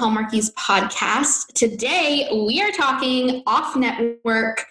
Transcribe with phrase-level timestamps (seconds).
[0.00, 1.52] Hallmarkies podcast.
[1.52, 4.64] Today we are talking off network,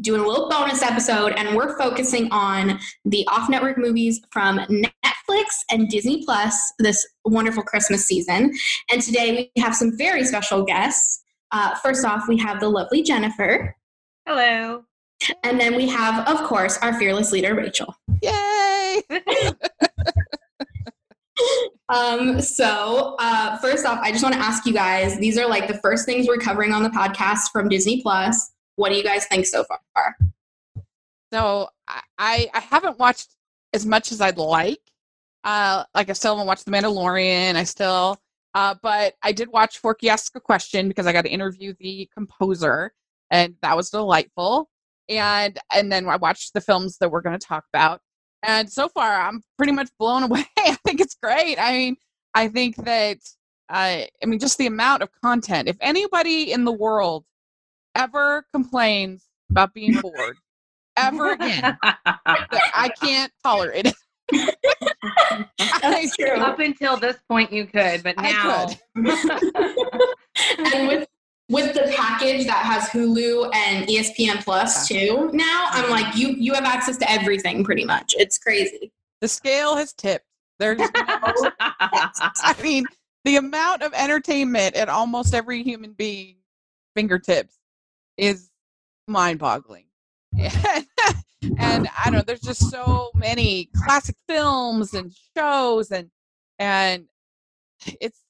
[0.00, 5.44] doing a little bonus episode, and we're focusing on the off network movies from Netflix
[5.72, 8.54] and Disney Plus this wonderful Christmas season.
[8.88, 11.24] And today we have some very special guests.
[11.50, 13.74] Uh, first off, we have the lovely Jennifer.
[14.24, 14.84] Hello.
[15.42, 17.92] And then we have, of course, our fearless leader, Rachel.
[18.22, 19.02] Yay!
[21.88, 25.68] um, so, uh, first off, I just want to ask you guys these are like
[25.68, 28.52] the first things we're covering on the podcast from Disney Plus.
[28.76, 30.16] What do you guys think so far?
[31.32, 31.68] So,
[32.18, 33.28] I, I haven't watched
[33.72, 34.80] as much as I'd like.
[35.44, 37.54] Uh, like, I still haven't watched The Mandalorian.
[37.54, 38.18] I still,
[38.54, 42.08] uh, but I did watch Forky Ask a Question because I got to interview the
[42.14, 42.92] composer,
[43.30, 44.68] and that was delightful.
[45.08, 48.00] And and then I watched the films that we're going to talk about.
[48.42, 50.44] And so far, I'm pretty much blown away.
[50.86, 51.56] I think it's great.
[51.58, 51.96] I mean,
[52.34, 53.18] I think that,
[53.68, 55.66] uh, I mean, just the amount of content.
[55.68, 57.24] If anybody in the world
[57.96, 60.36] ever complains about being bored,
[60.96, 63.96] ever again, I can't tolerate it.
[65.82, 66.36] That's true.
[66.36, 68.68] Up until this point, you could, but now.
[68.94, 69.06] and
[70.86, 71.08] with
[71.48, 76.54] with the package that has Hulu and ESPN Plus too, now I'm like you you
[76.54, 78.14] have access to everything pretty much.
[78.18, 78.92] It's crazy.
[79.20, 80.26] The scale has tipped.
[80.58, 82.84] There's, I mean,
[83.24, 86.36] the amount of entertainment at almost every human being
[86.94, 87.58] fingertips
[88.16, 88.50] is
[89.08, 89.84] mind-boggling.
[91.58, 92.22] and I don't know.
[92.26, 96.10] There's just so many classic films and shows, and
[96.58, 97.06] and
[98.00, 98.22] it's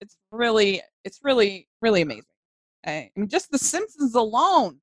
[0.00, 2.24] it's really it's really really amazing.
[2.86, 4.80] I mean, just The Simpsons alone,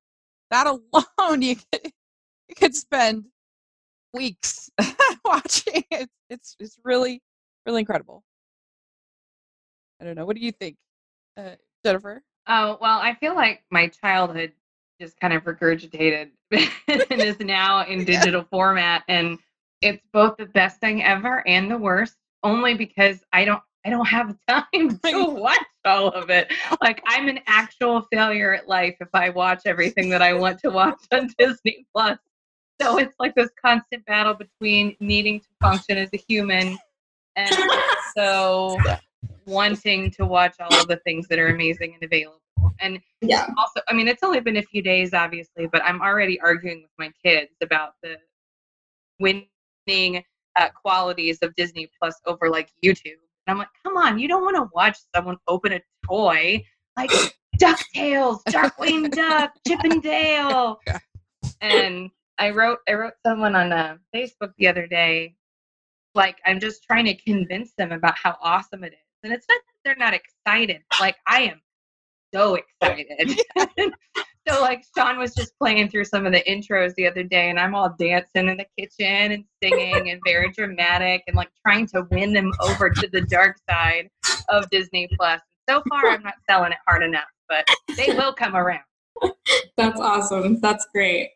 [0.50, 1.92] that alone, you could
[2.48, 3.24] you could spend
[4.12, 4.70] weeks
[5.24, 5.84] watching.
[5.90, 7.22] It's it's it's really
[7.66, 8.22] really incredible.
[10.00, 10.24] I don't know.
[10.24, 10.76] What do you think,
[11.36, 12.22] uh, Jennifer?
[12.46, 14.52] Oh well, I feel like my childhood
[15.00, 19.38] just kind of regurgitated and is now in digital format, and
[19.82, 22.16] it's both the best thing ever and the worst.
[22.44, 26.52] Only because I don't I don't have time to watch all of it.
[26.80, 30.70] Like I'm an actual failure at life if I watch everything that I want to
[30.70, 32.18] watch on Disney Plus.
[32.82, 36.78] So it's like this constant battle between needing to function as a human
[37.34, 37.50] and
[38.16, 38.78] so
[39.46, 42.40] wanting to watch all of the things that are amazing and available.
[42.80, 43.48] And Yeah.
[43.58, 46.90] also, I mean, it's only been a few days, obviously, but I'm already arguing with
[46.98, 48.16] my kids about the
[49.18, 50.22] winning
[50.56, 53.18] uh, qualities of Disney Plus over like YouTube.
[53.46, 56.62] And I'm like, come on, you don't want to watch someone open a toy
[56.96, 57.10] like
[57.60, 60.78] DuckTales, Darkwing Duck, Chip and Dale.
[60.86, 60.98] Yeah.
[61.60, 65.34] And I wrote, I wrote someone on uh, Facebook the other day,
[66.14, 68.98] like I'm just trying to convince them about how awesome it is.
[69.22, 70.82] And it's not that they're not excited.
[71.00, 71.60] Like I am
[72.34, 73.40] so excited.
[74.48, 77.58] so like Sean was just playing through some of the intros the other day and
[77.58, 82.06] I'm all dancing in the kitchen and singing and very dramatic and like trying to
[82.10, 84.08] win them over to the dark side
[84.48, 85.40] of Disney Plus.
[85.68, 87.66] So far I'm not selling it hard enough, but
[87.96, 88.84] they will come around.
[89.76, 90.60] That's awesome.
[90.60, 91.30] That's great.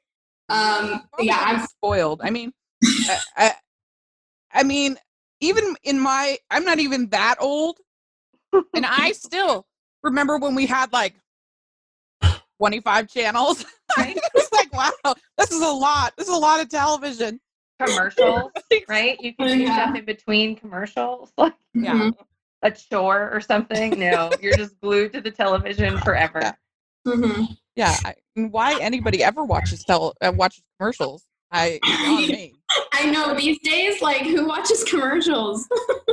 [0.53, 2.21] Um, yeah, I'm spoiled.
[2.23, 2.53] I mean,
[2.85, 3.53] I, I,
[4.53, 4.97] I mean,
[5.41, 7.79] even in my, I'm not even that old,
[8.75, 9.67] and I still
[10.03, 11.15] remember when we had like
[12.59, 13.65] 25 channels.
[13.97, 16.15] I was like, wow, this is a lot.
[16.17, 17.41] This is a lot of television.
[17.81, 18.53] Commercials,
[18.89, 19.21] right?
[19.21, 19.73] You can do Yeah.
[19.75, 21.95] stuff in between commercials, like Yeah.
[21.95, 22.13] Mhm.
[22.63, 23.99] a chore or something.
[23.99, 26.41] No, you're just glued to the television forever.
[27.07, 27.47] Yeah.
[27.77, 27.94] Yeah.
[28.05, 31.25] I, why anybody ever watches tele, uh, watches commercials?
[31.50, 31.78] I.
[32.93, 35.69] I know these days, like who watches commercials?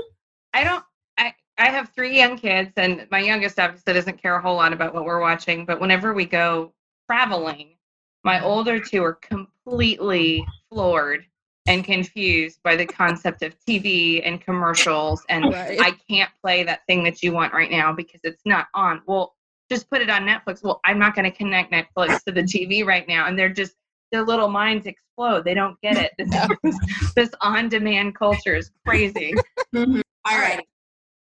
[0.53, 0.83] I don't.
[1.17, 4.73] I I have three young kids, and my youngest obviously doesn't care a whole lot
[4.73, 5.65] about what we're watching.
[5.65, 6.73] But whenever we go
[7.09, 7.75] traveling,
[8.23, 11.25] my older two are completely floored
[11.67, 15.79] and confused by the concept of TV and commercials, and Right.
[15.79, 19.01] I can't play that thing that you want right now because it's not on.
[19.05, 19.35] Well,
[19.69, 20.63] just put it on Netflix.
[20.63, 23.73] Well, I'm not going to connect Netflix to the TV right now, and they're just
[24.11, 25.43] their little minds explode.
[25.45, 26.11] They don't get it.
[26.63, 29.33] This, this on-demand culture is crazy.
[29.75, 30.01] Mhm.
[30.25, 30.65] All right.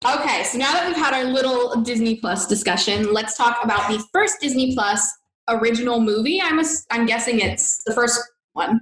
[0.07, 3.99] Okay, so now that we've had our little Disney Plus discussion, let's talk about the
[4.13, 5.11] first Disney Plus
[5.49, 6.41] original movie.
[6.41, 8.21] I'm ass- I'm guessing it's the first
[8.53, 8.79] one.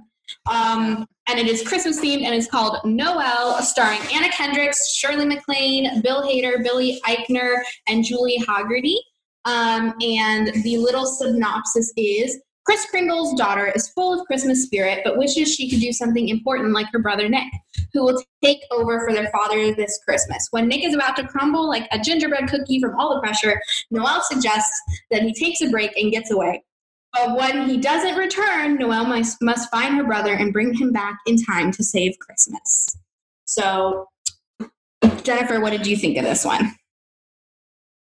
[0.51, 6.01] Um, and it is Christmas themed and it's called Noelle, starring Anna Kendricks, Shirley MacLaine,
[6.03, 7.55] Bill Hader, Billy Eichner,
[7.87, 8.95] and Julie Hagerty.
[9.45, 15.17] Um, and the little synopsis is Kris Kringle's daughter is full of Christmas spirit, but
[15.17, 17.47] wishes she could do something important like her brother Nick,
[17.93, 20.47] who will take over for their father this Christmas.
[20.49, 23.61] When Nick is about to crumble like a gingerbread cookie from all the pressure,
[23.91, 24.73] Noelle suggests
[25.11, 26.63] that he takes a break and gets away.
[27.13, 31.19] But when he doesn't return, Noelle must, must find her brother and bring him back
[31.27, 32.97] in time to save Christmas.
[33.45, 34.09] So,
[35.21, 36.75] Jennifer, what did you think of this one?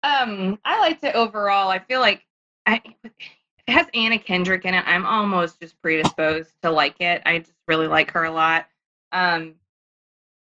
[0.03, 1.69] Um, I liked it overall.
[1.69, 2.25] I feel like
[2.65, 4.83] I, it has Anna Kendrick in it.
[4.87, 7.21] I'm almost just predisposed to like it.
[7.25, 8.67] I just really like her a lot.
[9.11, 9.55] Um,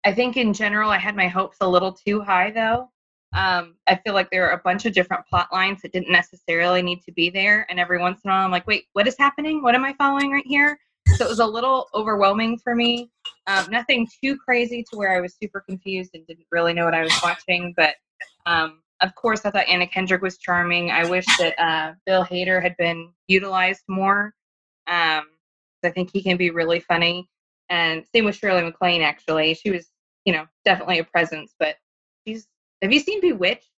[0.06, 2.90] I think in general, I had my hopes a little too high though.
[3.36, 6.82] Um, I feel like there are a bunch of different plot lines that didn't necessarily
[6.82, 7.66] need to be there.
[7.70, 9.62] And every once in a while, I'm like, wait, what is happening?
[9.62, 10.80] What am I following right here?
[11.18, 13.12] So it was a little overwhelming for me.
[13.48, 16.94] Um, nothing too crazy to where I was super confused and didn't really know what
[16.94, 17.74] I was watching.
[17.76, 17.96] But
[18.46, 20.92] um, of course, I thought Anna Kendrick was charming.
[20.92, 24.34] I wish that uh, Bill Hader had been utilized more.
[24.88, 25.24] Um,
[25.84, 27.28] I think he can be really funny.
[27.70, 29.54] And same with Shirley MacLaine, actually.
[29.56, 29.88] She was,
[30.26, 31.76] you know, definitely a presence, but
[32.28, 32.48] she's
[32.82, 33.70] have you seen Bewitched?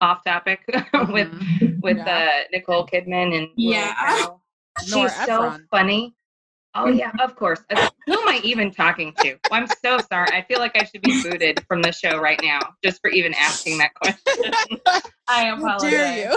[0.00, 1.80] Off topic with Mhm.
[1.80, 2.28] with Yeah.
[2.42, 3.94] uh, Nicole Kidman and Will Yeah.
[4.18, 4.42] Ferrell.
[4.90, 5.68] Nora She's so Ephron.
[5.70, 6.14] funny.
[6.76, 7.60] Oh yeah, of course.
[7.70, 9.36] Who am I even talking to?
[9.50, 10.28] Well, I'm so sorry.
[10.32, 13.32] I feel like I should be booted from the show right now just for even
[13.34, 14.52] asking that question.
[15.28, 15.90] I apologize.
[15.90, 16.36] dare you?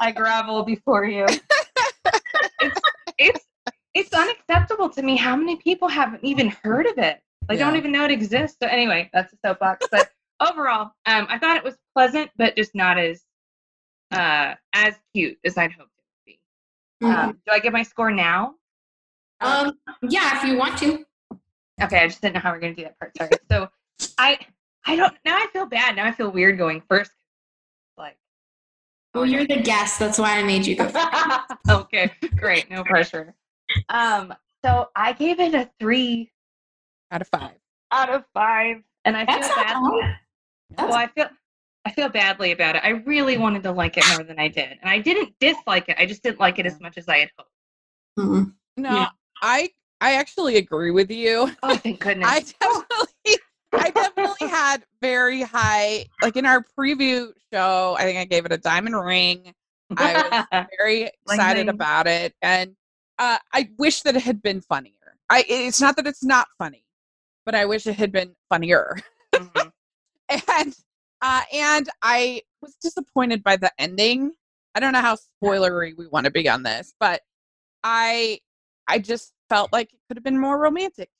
[0.00, 1.26] I grovel before you.
[2.60, 2.80] It's
[3.18, 3.46] it's
[3.94, 7.20] it's unacceptable to me how many people haven't even heard of it.
[7.48, 8.56] They don't even know it exists.
[8.60, 9.86] So anyway, that's a soapbox.
[9.92, 10.10] But
[10.40, 13.22] overall, um, I thought it was pleasant, but just not as
[14.10, 16.40] uh as cute as I'd hoped it would be.
[17.06, 18.54] Um, do I get my score now?
[19.40, 21.04] Um, yeah, if you want to.
[21.80, 23.16] Okay, I just didn't know how we are gonna do that part.
[23.16, 23.30] Sorry.
[23.50, 23.68] So
[24.18, 24.38] I
[24.86, 25.94] I don't now I feel bad.
[25.96, 27.12] Now I feel weird going first.
[27.96, 28.16] Like
[29.14, 29.98] Well, you're the guest.
[29.98, 30.90] That's why I made you go.
[31.70, 33.34] okay, great, no pressure.
[33.90, 36.32] Um, so I gave it a three
[37.12, 37.52] Out of five.
[37.92, 40.00] out of five, and I That's feel badly.
[40.00, 40.88] bad.
[40.88, 41.28] Well, I feel
[41.84, 42.82] I feel badly about it.
[42.84, 45.96] I really wanted to like it more than I did, and I didn't dislike it.
[45.98, 47.50] I just didn't like it as much as I had hoped.
[48.18, 48.52] Mm.
[48.76, 49.08] No, Yeah.
[49.42, 49.70] I
[50.00, 51.50] I actually agree with you.
[51.62, 52.28] Oh, thank goodness!
[52.28, 53.38] I definitely
[53.72, 58.52] I definitely had very high like in our preview show, I think I gave it
[58.52, 59.54] a diamond ring.
[59.96, 62.74] I was very excited about it and
[63.18, 64.92] uh, I wish that it had been funnier.
[65.28, 66.84] I it's not that it's not funny,
[67.44, 68.96] but I wish it had been funnier.
[69.34, 69.72] Mhm.
[70.48, 70.76] and
[71.20, 74.32] uh, and I was disappointed by the ending.
[74.74, 77.22] I don't know how spoilery we want to be on this, but
[77.82, 78.38] I
[78.88, 81.10] I just felt like it could have been more romantic.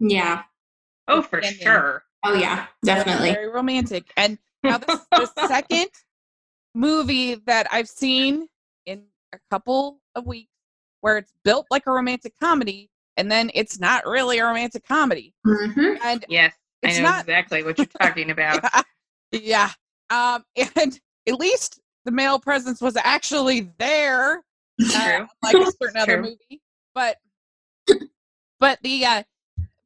[0.00, 0.42] Yeah.
[1.08, 1.60] Oh, for ending.
[1.60, 2.04] sure.
[2.24, 2.66] Oh, yeah.
[2.84, 3.32] Definitely.
[3.32, 4.10] very romantic.
[4.16, 5.88] And now this the second
[6.74, 8.46] movie that I've seen
[8.86, 10.50] in a couple of weeks
[11.00, 15.34] where it's built like a romantic comedy, and then it's not really a romantic comedy.
[15.44, 18.62] hmm And Yes, It's I know not- exactly what you're talking about.
[19.32, 19.70] yeah,
[20.10, 20.44] um,
[20.76, 24.42] and at least the male presence was actually there.
[24.94, 25.26] uh, True.
[25.42, 26.60] like a certain other movie.
[26.94, 27.18] But
[28.60, 29.22] but the uh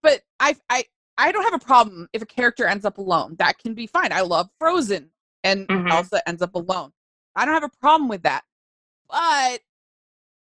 [0.03, 0.85] but I I
[1.17, 3.37] I don't have a problem if a character ends up alone.
[3.39, 4.13] That can be fine.
[4.13, 5.11] I love Frozen
[5.45, 5.91] and Mhm.
[5.91, 6.93] Elsa ends up alone.
[7.37, 8.45] I don't have a problem with that.
[9.09, 9.61] But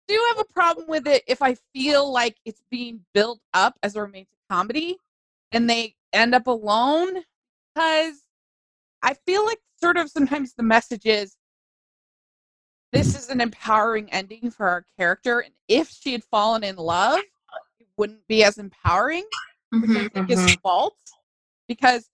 [0.07, 3.95] do have a problem with it if I feel like it's being built up as
[3.97, 4.99] a romantic comedy
[5.53, 7.23] and they end up alone
[7.75, 8.23] because
[9.03, 11.37] I feel like sort of sometimes the message is
[12.93, 15.41] this is an empowering ending for our character.
[15.41, 17.21] And if she had fallen in love,
[17.79, 19.25] it wouldn't be as empowering,
[19.73, 20.13] which I Mhm.
[20.13, 20.95] think is false
[21.69, 22.11] because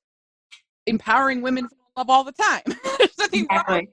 [0.86, 2.62] empowering women fall in love all the time.
[2.98, 3.86] there's nothing wrong,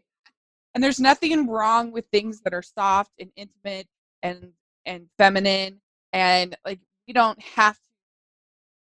[0.74, 3.88] and there's nothing wrong with things that are soft and intimate
[4.22, 4.54] and
[4.86, 7.90] and feminine and like we don't have to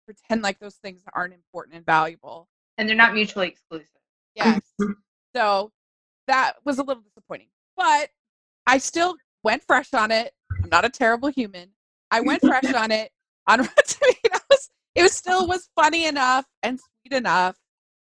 [0.05, 2.47] pretend like those things aren't important and valuable.
[2.77, 3.87] And they're not mutually exclusive.
[4.35, 4.61] Yes.
[4.79, 4.95] Mhm.
[5.35, 5.71] So
[6.27, 7.49] that was a little disappointing.
[7.77, 8.09] But
[8.65, 10.33] I still went fresh on it.
[10.63, 11.69] I'm not a terrible human.
[12.11, 13.11] I went fresh on it
[13.47, 14.69] on Rotten Tomatoes.
[14.95, 17.55] It was still was funny enough and sweet enough.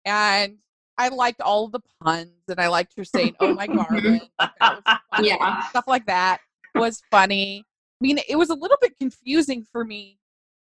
[0.05, 0.57] And
[0.97, 4.21] I liked all of the puns and I liked her saying, Oh my garden.
[4.39, 5.29] That was funny.
[5.29, 5.69] Yeah.
[5.69, 6.39] Stuff like that
[6.75, 7.65] was funny.
[7.67, 10.19] I mean, it was a little bit confusing for me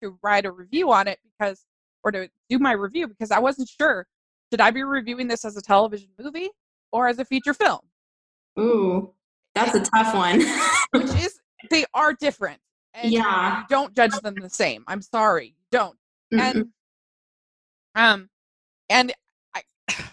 [0.01, 1.65] to write a review on it because
[2.03, 4.05] or to do my review because I wasn't sure
[4.51, 6.49] should I be reviewing this as a television movie
[6.91, 7.79] or as a feature film?
[8.59, 9.13] Ooh,
[9.55, 10.39] that's a tough one.
[10.91, 12.59] Which is they are different.
[12.93, 13.63] And Yeah.
[13.69, 14.83] don't judge them the same.
[14.87, 15.55] I'm sorry.
[15.71, 15.97] Don't.
[16.33, 16.39] Mm-mm.
[16.41, 16.65] And
[17.95, 18.29] um
[18.89, 19.11] and
[19.55, 19.61] I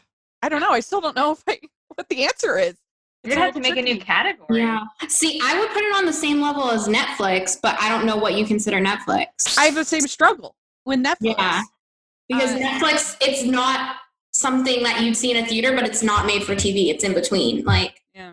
[0.42, 0.70] I don't know.
[0.70, 1.58] I still don't know if I,
[1.94, 2.76] what the answer is
[3.24, 4.60] You're gonna have to make a new category.
[4.60, 4.80] Yeah.
[5.08, 8.16] See, I would put it on the same level as Netflix, but I don't know
[8.16, 9.58] what you consider Netflix.
[9.58, 10.56] I have the same struggle
[10.86, 11.36] with Netflix.
[11.38, 11.62] Yeah.
[12.28, 13.96] Because Uh, Netflix, it's not
[14.32, 16.88] something that you'd see in a theater, but it's not made for TV.
[16.90, 17.64] It's in between.
[17.64, 18.32] Like, Yeah,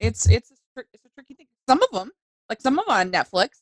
[0.00, 1.46] it's it's a, it's a tricky thing.
[1.68, 2.10] Some of them,
[2.48, 3.60] like some of 'em on Netflix,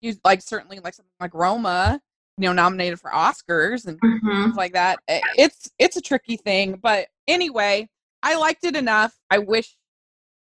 [0.00, 2.00] you like certainly like something like Roma,
[2.36, 4.44] you know, nominated for Oscars and mhm.
[4.44, 4.98] stuff like that.
[5.08, 7.88] It's it's a tricky thing, but anyway,
[8.22, 9.14] I liked it enough.
[9.30, 9.76] I wish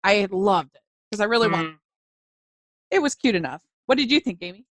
[0.03, 1.67] I had loved it because I really want.
[1.69, 1.77] Mm.
[2.91, 3.63] It was cute enough.
[3.87, 4.65] What did you think, Amy?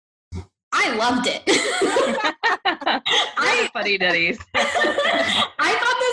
[0.73, 1.43] I loved it.
[3.37, 4.39] I funny ditties.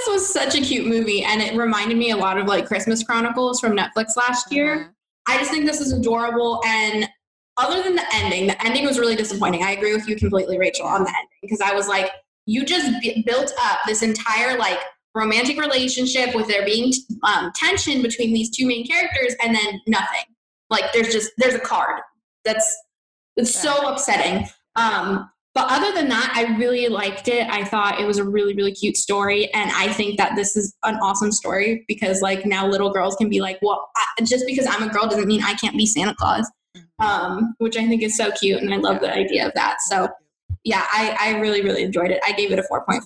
[0.09, 2.47] I thought this was such a cute movie, and it reminded me a lot of
[2.47, 4.95] like Christmas Chronicles from Netflix last year.
[5.27, 6.63] I just think this is adorable.
[6.67, 7.09] And
[7.57, 9.63] other than the ending, the ending was really disappointing.
[9.63, 12.11] I agree with you completely, Rachel, on the ending because I was like,
[12.47, 14.79] you just b- built up this entire like
[15.15, 16.93] romantic relationship with there being
[17.25, 20.25] um, tension between these two main characters, and then nothing.
[20.71, 22.01] Like there's just there's a card.
[22.45, 22.77] That's
[23.37, 24.49] it's so upsetting.
[24.77, 27.49] Um, but other than that, I really liked it.
[27.51, 29.53] I thought it was a really, really cute story.
[29.53, 33.29] And I think that this is an awesome story because, like, now little girls can
[33.29, 36.15] be like, well, I, just because I'm a girl doesn't mean I can't be Santa
[36.15, 36.49] Claus,
[37.01, 38.63] um, which I think is so cute.
[38.63, 39.79] And I love the idea of that.
[39.81, 40.09] So,
[40.63, 42.21] yeah, I, I really, really enjoyed it.
[42.25, 43.01] I gave it a 4.5.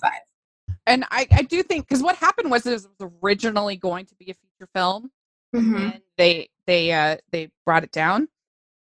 [0.85, 2.87] And I, I do think because what happened was it was
[3.23, 5.09] originally going to be a feature film,
[5.55, 5.75] Mm-hmm.
[5.75, 8.27] and they they uh they brought it down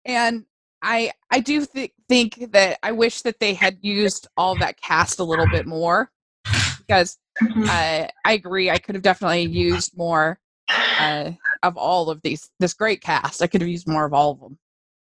[0.04, 0.44] and
[0.82, 5.18] i i do th- think that i wish that they had used all that cast
[5.20, 6.10] a little bit more
[6.78, 7.64] because Mm-hmm.
[7.70, 10.40] uh, i agree i could have definitely used more
[10.98, 11.30] uh,
[11.62, 14.40] of all of these this great cast i could have used more of all of
[14.40, 14.58] them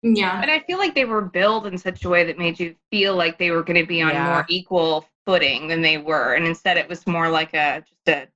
[0.04, 0.42] Yeah.
[0.42, 3.16] And I feel like they were built in such a way that made you feel
[3.18, 4.26] like they were going to be on Yeah.
[4.26, 8.28] more equal footing than they were, and instead it was more like a just a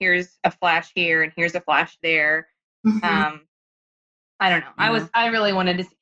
[0.00, 2.48] here's a flash here and here's a flash there.
[2.86, 3.02] Mhm.
[3.04, 3.40] Um,
[4.40, 4.72] I don't know.
[4.78, 5.84] I was I really wanted to.
[5.84, 5.96] See,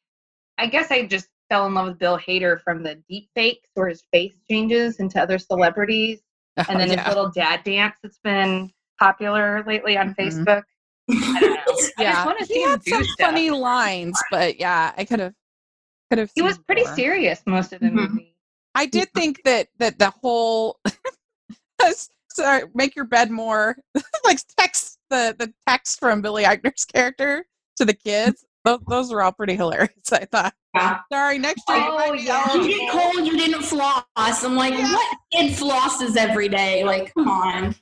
[0.59, 3.89] I guess I just fell in love with Bill Hader from the deep fakes where
[3.89, 6.21] his face changes into other celebrities,
[6.69, 7.05] and then Oh, yeah.
[7.05, 10.17] his little dad dance that's been popular lately on Mhm.
[10.17, 10.63] Facebook.
[11.11, 11.57] I don't know.
[11.67, 13.29] I just yeah want to see he had some stuff.
[13.29, 15.35] funny lines but yeah i could have
[16.09, 16.95] could have He was pretty more.
[16.95, 17.93] serious most of the Mhm.
[18.11, 18.37] movie.
[18.75, 20.81] I did think that that the whole
[22.31, 23.77] sorry, make your bed more
[24.25, 27.45] like text the the text from Billy Eichner's character
[27.77, 28.45] to the kids.
[28.65, 29.91] Those, those were all pretty hilarious.
[30.13, 30.55] I thought.
[30.75, 30.99] Yeah.
[31.13, 32.55] Sorry, next year you Oh, might yeah.
[32.55, 34.05] You get cold, you didn't floss.
[34.17, 34.93] I'm like, Yeah.
[34.93, 36.83] what kid flosses every day?
[36.85, 37.75] Like, come on.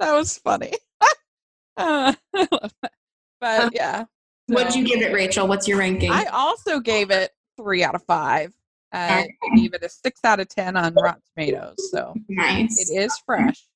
[0.00, 0.72] That was funny.
[1.76, 2.92] Uh, I love that.
[3.40, 4.04] but Um, yeah.
[4.48, 5.46] What'd you give it, Rachel?
[5.48, 6.10] What's your ranking?
[6.10, 8.52] I also gave it three out of five.
[8.92, 11.90] Uh, I gave it a six out of ten on Rotten Tomatoes.
[11.90, 12.90] So nice.
[12.90, 13.66] it is fresh.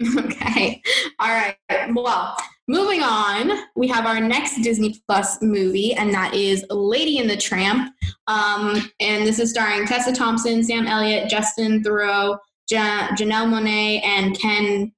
[0.16, 0.80] Okay.
[1.18, 1.56] All right.
[1.94, 2.36] Well,
[2.68, 7.36] moving on, we have our next Disney Plus movie, and that is Lady and the
[7.36, 7.92] Tramp.
[8.26, 12.36] Um, and this is starring Tessa Thompson, Sam Elliott, Justin Theroux,
[12.70, 14.92] ja- Janelle Monáe, and Ken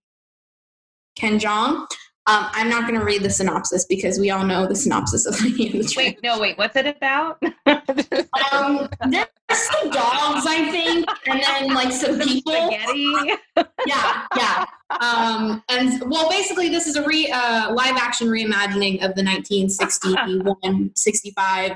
[1.16, 1.86] Ken Jeong.
[2.30, 5.40] Um, I'm not going to read the synopsis because we all know the synopsis of
[5.42, 6.14] Lady and the Tramp.
[6.14, 6.56] Wait, no, wait.
[6.56, 7.42] What's it about?
[8.52, 12.52] Um, there's some dogs, I think, and then like some people.
[12.52, 13.14] Spaghetti.
[13.86, 14.64] yeah, yeah.
[15.00, 20.92] Um, and well, basically, this is a re, uh, live action reimagining of the 1961
[20.94, 21.72] 65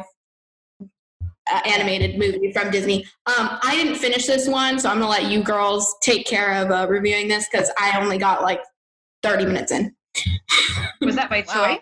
[1.51, 3.05] uh, animated movie from Disney.
[3.27, 6.71] Um, I didn't finish this one, so I'm gonna let you girls take care of
[6.71, 8.61] uh, reviewing this because I only got like
[9.23, 9.95] 30 minutes in.
[11.01, 11.77] Was that by Wow.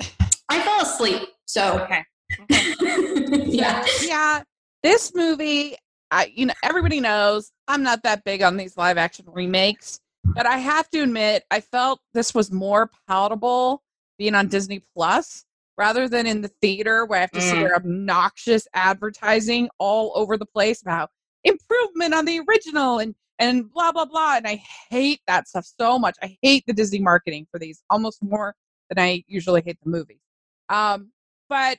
[0.00, 0.10] choice?
[0.48, 2.04] I fell asleep, so Okay.
[3.46, 3.84] yeah.
[4.02, 4.42] yeah
[4.82, 5.74] this movie
[6.10, 9.98] i you know everybody knows i'm not that big on these live action remakes
[10.36, 13.82] but i have to admit i felt this was more palatable
[14.18, 15.44] being on disney plus
[15.78, 17.60] rather than in the theater where i have to see Mm.
[17.60, 21.10] their obnoxious advertising all over the place about
[21.44, 25.98] improvement on the original and and blah blah blah and i hate that stuff so
[25.98, 28.54] much i hate the disney marketing for these almost more
[28.88, 30.20] than i usually hate the movies
[30.68, 31.10] um
[31.48, 31.78] but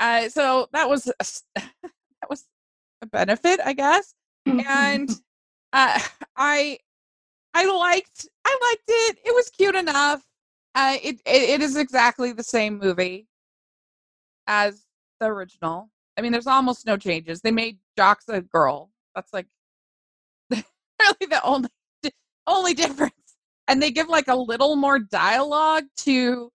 [0.00, 1.12] uh, so that was a,
[1.54, 2.44] that was
[3.02, 4.14] a benefit, I guess.
[4.46, 5.10] And
[5.72, 5.98] uh,
[6.36, 6.78] I
[7.54, 9.18] I liked I liked it.
[9.24, 10.22] It was cute enough.
[10.74, 13.26] Uh, it, it it is exactly the same movie
[14.46, 14.84] as
[15.20, 15.90] the original.
[16.16, 17.40] I mean, there's almost no changes.
[17.40, 18.90] They made Jocks a girl.
[19.14, 19.46] That's like
[21.00, 21.68] really the only
[22.46, 23.12] only difference.
[23.68, 26.50] And they give like a little more dialogue to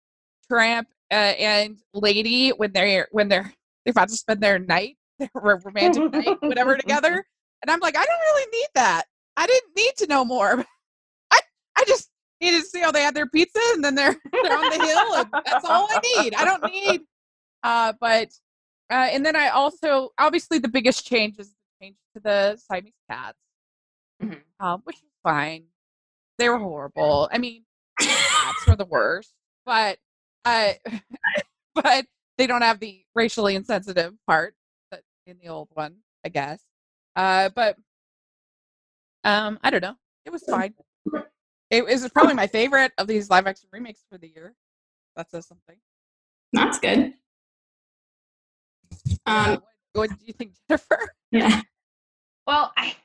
[0.50, 3.54] Tramp uh, and Lady when they're when they're
[3.86, 7.24] they're about to spend their night, their romantic night, whatever, together.
[7.62, 9.04] And I'm like, I don't really need that.
[9.38, 10.65] I didn't need to know more.
[11.32, 11.39] I
[11.75, 12.10] I just
[12.42, 15.15] needed to see how they had their pizza and then they're they're on the hill
[15.15, 16.36] and that's all I need.
[16.36, 17.01] I don't need
[17.63, 18.30] uh but
[18.92, 22.94] uh and then I also obviously the biggest change is the change to the Siamese
[23.10, 23.38] cats.
[24.24, 24.41] Mhm.
[24.60, 25.65] Um, which was fine.
[26.38, 27.29] They were horrible.
[27.31, 27.65] I mean
[28.00, 29.34] cats were the worst.
[29.65, 30.00] But
[30.45, 30.74] uh
[31.75, 32.05] but
[32.38, 34.55] they don't have the racially insensitive part
[34.91, 36.62] that in the old one, I guess.
[37.15, 37.77] Uh but
[39.24, 39.95] um I don't know.
[40.25, 40.74] It was fine.
[41.72, 44.53] It was probably my favorite of these live action remakes for the year.
[45.15, 45.77] That says something.
[46.53, 47.13] That's good.
[49.25, 51.00] Uh, Um, what, what do you think, Jennifer?
[51.31, 51.62] yeah.
[52.45, 52.95] Well, I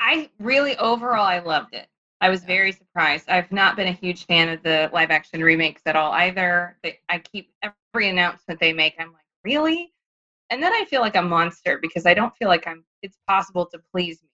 [0.00, 1.88] I really overall I loved it.
[2.20, 3.28] I was very surprised.
[3.28, 6.78] I've not been a huge fan of the live action remakes at all either.
[7.08, 9.92] I keep every announcement they make, I'm like, really?
[10.50, 12.84] And then I feel like a monster because I don't feel like I'm.
[13.02, 14.28] It's possible to please me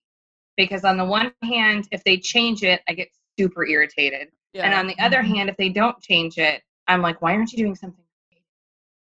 [0.56, 4.64] because on the one hand, if they change it, I get super irritated, yeah.
[4.64, 5.34] and on the other mm-hmm.
[5.34, 8.04] hand, if they don't change it, I'm like, why aren't you doing something?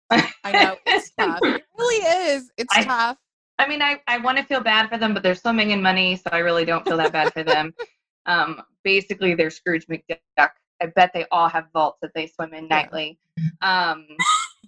[0.10, 1.40] I know it's tough.
[1.42, 2.52] It really is.
[2.58, 3.18] It's I- tough.
[3.60, 6.16] I mean, I, I want to feel bad for them, but they're swimming in money,
[6.16, 7.74] so I really don't feel that bad for them.
[8.28, 10.50] Um, basically, they're Scrooge McDuck.
[10.82, 13.18] I bet they all have vaults that they swim in nightly.
[13.62, 14.06] Um,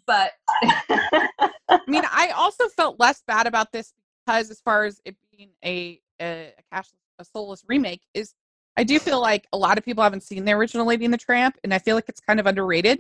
[0.08, 0.32] but
[0.64, 3.94] I mean, I also felt less bad about this
[4.26, 6.88] because, as far as it being a a, a cash
[7.20, 8.34] a soulless remake, is
[8.78, 11.18] I do feel like a lot of people haven't seen the original Lady and the
[11.18, 13.00] Tramp, and I feel like it's kind of underrated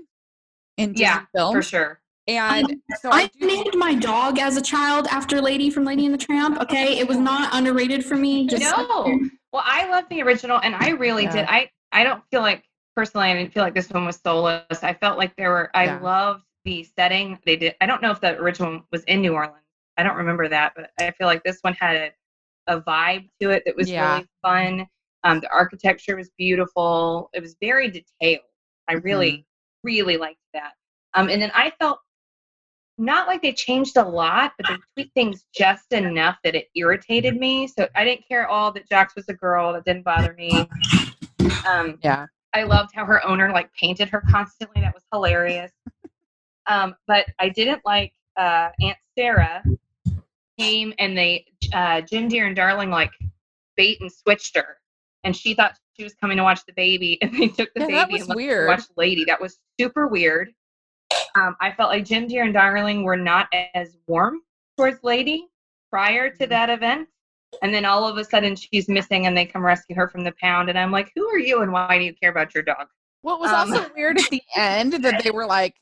[0.75, 1.53] in Disney Yeah, films.
[1.53, 2.01] for sure.
[2.38, 6.13] And so I, I named my dog as a child after Lady from Lady and
[6.13, 6.62] the Tramp.
[6.62, 8.48] Okay, it was not underrated for me.
[8.48, 9.19] Just No.
[9.51, 11.31] Well, I love the original, and I really Yeah.
[11.33, 11.45] did.
[11.48, 12.63] I I don't feel like
[12.95, 14.83] personally, I didn't feel like this one was soulless.
[14.83, 15.71] I felt like there were.
[15.74, 16.00] I Yeah.
[16.01, 17.75] loved the setting they did.
[17.81, 19.63] I don't know if the original was in New Orleans.
[19.98, 21.95] I don't remember that, but I feel like this one had
[22.67, 24.13] a, a vibe to it that was Yeah.
[24.13, 24.88] really fun.
[25.24, 27.29] Um, the architecture was beautiful.
[27.33, 28.43] It was very detailed.
[28.88, 29.41] I really, Mm-hmm.
[29.83, 30.74] really liked that.
[31.15, 32.00] Um, and then I felt
[33.00, 37.38] not like they changed a lot, but they tweaked things just enough that it irritated
[37.38, 37.68] me.
[37.68, 39.74] So I didn't care at all that Jax was a girl.
[39.74, 40.68] That didn't bother me.
[41.68, 44.81] Um, yeah, I loved how her owner like painted her constantly.
[44.81, 45.72] That was hilarious.
[46.68, 49.64] Um, but I didn't like uh, Aunt Sarah
[50.57, 53.12] came and they uh, Jim Dear and Darling like
[53.77, 54.77] bait and switched her,
[55.24, 57.88] and she thought she was coming to watch the baby, and they took the Yeah,
[57.88, 58.68] that baby was and let weird.
[58.68, 59.24] watch Lady.
[59.25, 60.51] That was super weird.
[61.35, 64.41] Um, I felt like Jim Dear and Darling were not as warm
[64.77, 65.48] towards Lady
[65.91, 66.50] prior to Mhm.
[66.50, 67.09] that event.
[67.61, 70.33] And then all of a sudden she's missing and they come rescue her from the
[70.39, 70.69] pound.
[70.69, 72.87] And I'm like, who are you and why do you care about your dog?
[73.22, 75.75] What was Um, also weird at the end that they were like,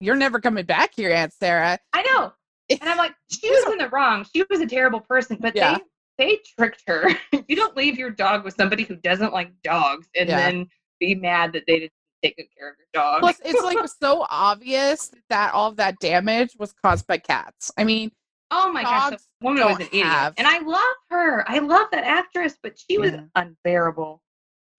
[0.00, 2.32] "You're never coming back here, Aunt Sarah." I know.
[2.70, 4.24] And I'm like, she was in the wrong.
[4.34, 5.78] She was a terrible person, but Yeah.
[5.78, 5.84] they
[6.18, 7.08] they tricked her.
[7.48, 10.36] you don't leave your dog with somebody who doesn't like dogs and Yeah.
[10.36, 13.20] then be mad that they didn't take good care of your dog.
[13.20, 17.70] Plus, it's like so obvious that all of that damage was caused by cats.
[17.78, 18.10] I mean,
[18.50, 20.06] oh my gosh, the woman was an idiot.
[20.06, 21.44] have- And I love her.
[21.48, 23.24] I love that actress, but she was Yeah.
[23.34, 24.22] unbearable.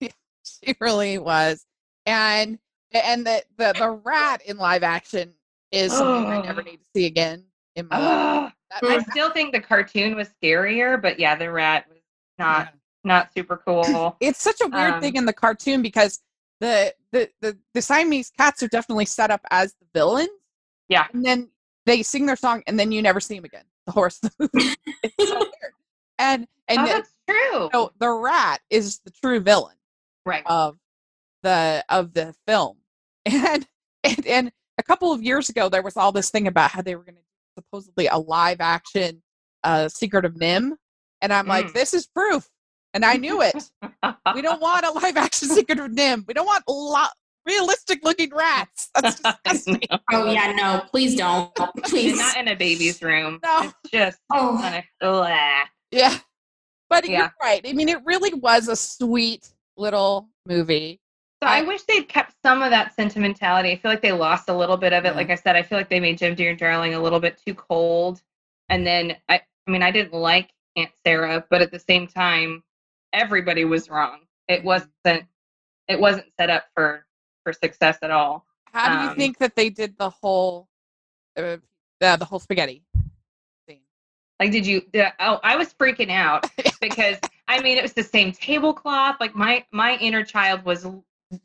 [0.00, 1.64] she really was,
[2.06, 2.58] and
[2.92, 5.32] and the the the rat in live action
[5.70, 7.44] is something I never need to see again
[7.76, 8.52] in my life.
[8.82, 11.98] I still think the cartoon was scarier, but yeah, the rat was
[12.38, 12.70] not Yeah.
[13.04, 14.16] not super cool.
[14.20, 16.20] it's such a weird Um, thing in the cartoon because
[16.60, 20.28] the, the the the Siamese cats are definitely set up as the villains.
[20.88, 21.06] Yeah.
[21.12, 21.48] and then
[21.86, 23.64] they sing their song, and then you never see them again.
[23.86, 25.72] The horse, it's so weird.
[26.18, 27.70] And and oh, that's true.
[27.72, 29.74] so the rat is the true villain
[30.26, 30.42] right.
[30.46, 30.76] of
[31.42, 32.76] the of the film,
[33.26, 33.66] and
[34.04, 36.94] and, and a couple of years ago there was all this thing about how they
[36.94, 39.22] were going to do supposedly a live action
[39.64, 40.72] uh Secret of NIMH,
[41.22, 41.72] and I'm like, Mm.
[41.72, 42.48] this is proof,
[42.94, 43.54] and I knew it
[44.34, 47.06] we don't want a live action secret of NIMH we don't want lo-
[47.46, 49.80] realistic looking rats that's disgusting
[50.12, 52.18] Oh yeah, no, please don't, And please.
[52.18, 53.38] not in a baby's room.
[53.42, 53.60] No.
[53.84, 55.28] It's just Oh, kind of
[55.90, 56.18] yeah
[56.88, 57.18] but Yeah.
[57.18, 61.00] you're right i mean it really was a sweet little movie
[61.42, 63.70] So I I- wish they'd kept some of that sentimentality.
[63.72, 65.08] I feel like they lost a little bit of it.
[65.08, 65.14] Yeah.
[65.14, 67.40] Like I said, I feel like they made Jim Dear and Darling a little bit
[67.46, 68.20] too cold.
[68.68, 72.62] And then I, I mean, I didn't like Aunt Sarah, but at the same time,
[73.12, 74.20] everybody was wrong.
[74.48, 75.24] It wasn't.
[75.88, 77.06] It wasn't set up for
[77.44, 78.46] for success at all.
[78.72, 80.68] how do you Um, think that they did the whole
[81.36, 81.56] uh,
[82.00, 82.84] the, the whole spaghetti
[83.66, 83.80] thing?
[84.38, 84.82] Like, did you?
[84.92, 86.46] Did, oh, I was freaking out
[86.80, 87.16] because
[87.48, 89.16] I mean, it was the same tablecloth.
[89.20, 90.86] Like my my inner child was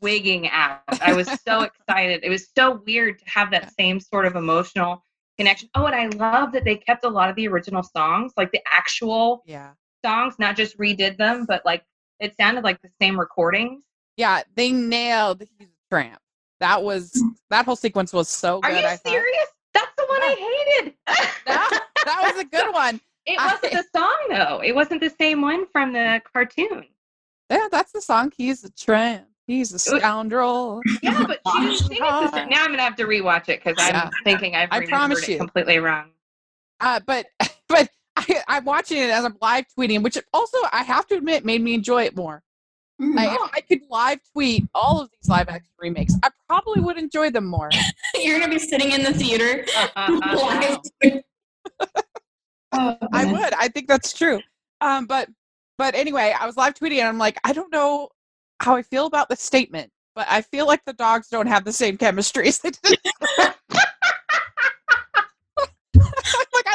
[0.00, 0.80] wigging out.
[1.00, 2.20] I was so excited.
[2.24, 5.04] It was so weird to have that same sort of emotional
[5.38, 5.68] connection.
[5.74, 8.60] Oh, and I love that they kept a lot of the original songs, like the
[8.72, 9.72] actual yeah
[10.06, 11.84] songs, not just redid them, but like
[12.20, 13.82] it sounded like the same recordings.
[14.16, 16.20] Yeah, they nailed he's a tramp.
[16.60, 19.10] That was that whole sequence was so Are you I thought.
[19.12, 19.46] serious?
[19.74, 20.94] That's the one I hated.
[21.46, 23.00] That, that was a good one.
[23.26, 24.60] it I- wasn't the song though.
[24.64, 26.86] It wasn't the same one from the cartoon.
[27.50, 28.32] Yeah, that's the song.
[28.36, 29.26] He's a tramp.
[29.46, 30.80] He's a scoundrel.
[31.02, 32.00] Yeah, but she didn't sing it.
[32.50, 34.10] Now I'm gonna have to rewatch it because I'm Yeah.
[34.24, 35.38] thinking I've I promise it you.
[35.38, 36.10] completely wrong.
[36.80, 37.26] Uh, but
[37.68, 37.88] but
[38.28, 41.62] I, I'm watching it as I'm live tweeting, which also I have to admit made
[41.62, 42.42] me enjoy it more.
[43.00, 43.18] Mhm.
[43.18, 46.96] I, if I could live tweet all of these live action remakes, I probably would
[46.96, 47.68] enjoy them more.
[48.14, 49.64] You're gonna be sitting in the theater.
[49.94, 51.22] Uh, live.
[52.72, 53.54] Oh, I would.
[53.54, 54.40] I think that's true.
[54.80, 55.28] Um, but
[55.78, 58.10] but anyway, I was live tweeting and I'm like, I don't know
[58.60, 61.72] how I feel about the statement, but I feel like the dogs don't have the
[61.72, 62.98] same chemistry as they did.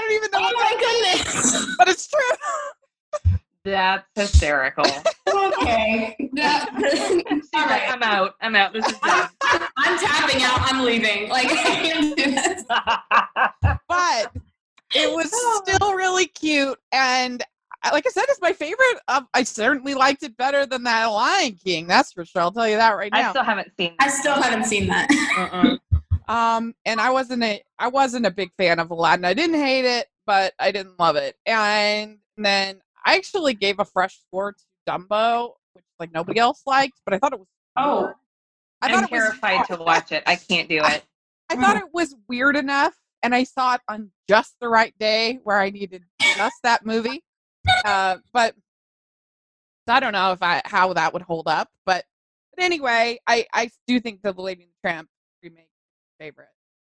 [0.02, 1.54] Like I don't even know, Oh what my that goodness.
[1.66, 3.32] means, but it's true.
[3.64, 4.86] That's hysterical.
[5.28, 6.16] okay.
[6.34, 7.92] That- She's all like, right.
[7.92, 8.34] I'm out.
[8.42, 8.74] I'm out.
[8.74, 9.30] This is done.
[9.78, 10.60] I'm tapping out.
[10.72, 11.30] I'm leaving.
[11.30, 12.64] Like I can't do this.
[13.88, 14.32] But
[14.96, 15.32] it was
[15.64, 17.44] still really cute and
[17.84, 19.00] uh, like I said, it's my favorite.
[19.08, 21.88] Of, I certainly liked it better than that Lion King.
[21.88, 22.42] That's for sure.
[22.44, 23.18] I'll tell you that right now.
[23.18, 23.30] I now.
[23.32, 25.08] still haven't seen I still haven't seen that.
[25.36, 25.80] Mm-mm.
[26.28, 29.26] Um, and I wasn't a I wasn't a big fan of Aladdin.
[29.26, 31.36] I didn't hate it, but I didn't love it.
[31.46, 37.00] And then I actually gave a fresh score to Dumbo, which like nobody else liked,
[37.06, 37.48] but I thought it was.
[37.76, 38.14] Oh.
[38.82, 39.10] I was.
[39.10, 40.24] terrified to watch it.
[40.26, 41.04] I can't do it.
[41.50, 45.40] I thought it was weird enough, and I saw it on just the right day
[45.44, 46.04] where I needed
[46.38, 47.24] just that movie.
[47.86, 48.56] Uh, but
[49.88, 51.70] I don't know if I how that would hold up.
[51.86, 52.06] But
[52.56, 55.11] but anyway, I I do think the Lady and the Tramp remake is my
[56.22, 56.50] favorite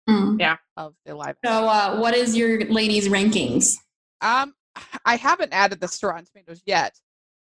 [0.09, 0.59] Mm.
[0.77, 1.37] of the live.
[1.45, 3.75] So, uh, what is your ladies' rankings?
[4.21, 4.55] Um,
[5.05, 6.97] I haven't added the store on tomatoes yet.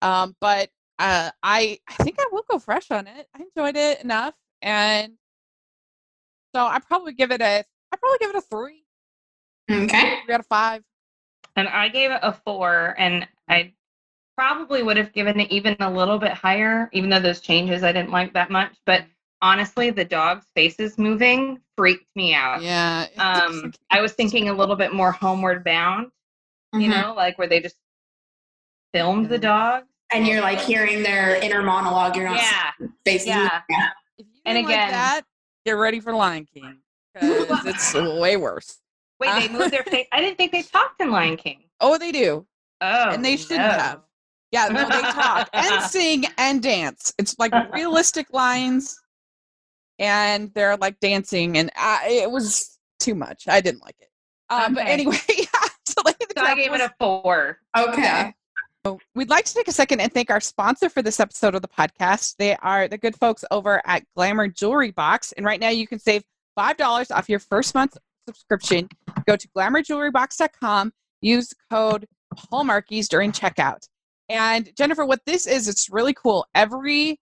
[0.02, 3.28] Um, but uh, I I think I will go fresh on it.
[3.34, 5.14] I enjoyed it enough, and
[6.54, 8.84] so I probably give it a I probably give it a three,
[9.70, 10.20] Okay.
[10.24, 10.82] three out of five.
[11.56, 13.72] And I gave it a four, and I
[14.36, 17.92] probably would have given it even a little bit higher, even though those changes I
[17.92, 18.76] didn't like that much.
[18.84, 19.04] But
[19.42, 22.62] honestly, the dog's faces moving freaked me out.
[22.62, 23.06] Yeah.
[23.18, 26.10] Um, I was thinking a little bit more homeward bound,
[26.74, 27.02] you Mhm.
[27.02, 27.76] know, like where they just
[28.94, 29.84] filmed the dog.
[30.12, 32.16] And you're like hearing their inner monologue.
[32.16, 32.70] You're not Yeah,
[33.04, 33.28] faces.
[33.28, 33.60] yeah.
[34.18, 35.22] If you And didn't like again- that,
[35.64, 36.78] get ready for Lion King
[37.14, 38.78] because it's way worse.
[39.20, 40.06] Wait, they moved their face.
[40.12, 41.62] I didn't think they talked in Lion King.
[41.80, 42.46] Oh, they do.
[42.80, 43.70] Oh, And they shouldn't no.
[43.78, 44.00] have.
[44.50, 47.12] Yeah, no, they talk and sing and dance.
[47.18, 48.99] It's like realistic lines,
[50.00, 53.44] and they're like dancing, and I, it was too much.
[53.46, 54.08] I didn't like it.
[54.48, 55.44] Um, But anyway, yeah.
[55.86, 57.58] So, the So I gave was- it a four.
[57.78, 58.02] Okay.
[58.02, 58.32] Yeah.
[58.84, 61.60] So We'd like to take a second and thank our sponsor for this episode of
[61.62, 62.36] the podcast.
[62.38, 65.32] They are the good folks over at Glamour Jewelry Box.
[65.32, 66.24] And right now you can save
[66.58, 68.88] $5 off your first month subscription.
[69.26, 73.86] Go to glamourjewelrybox.com, use code Hallmarkies during checkout.
[74.30, 76.46] And Jennifer, what this is, it's really cool.
[76.54, 77.18] Every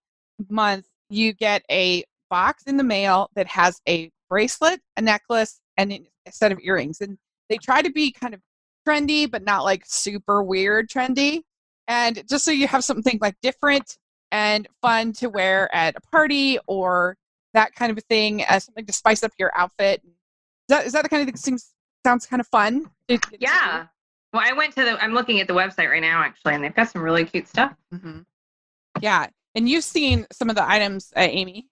[0.49, 5.91] month you get a box in the mail that has a bracelet, a necklace, and
[5.91, 7.01] a set of earrings.
[7.01, 7.17] And
[7.49, 8.41] they try to be kind of
[8.87, 11.41] trendy, but not like super weird trendy.
[11.87, 13.97] And just so you have something like different
[14.31, 17.17] and fun to wear at a party or
[17.53, 20.01] that kind of a thing, as something to spice up your outfit.
[20.05, 20.11] Is
[20.69, 21.73] that, is that the kind of thing that seems
[22.05, 22.85] sounds kind of fun?
[23.39, 23.87] Yeah.
[24.31, 25.03] Well, I went to the.
[25.03, 27.73] I'm looking at the website right now, actually, and they've got some really cute stuff.
[27.91, 28.25] Mhm.
[29.01, 29.25] Yeah.
[29.55, 31.67] And you've seen some of the items, uh, Amy.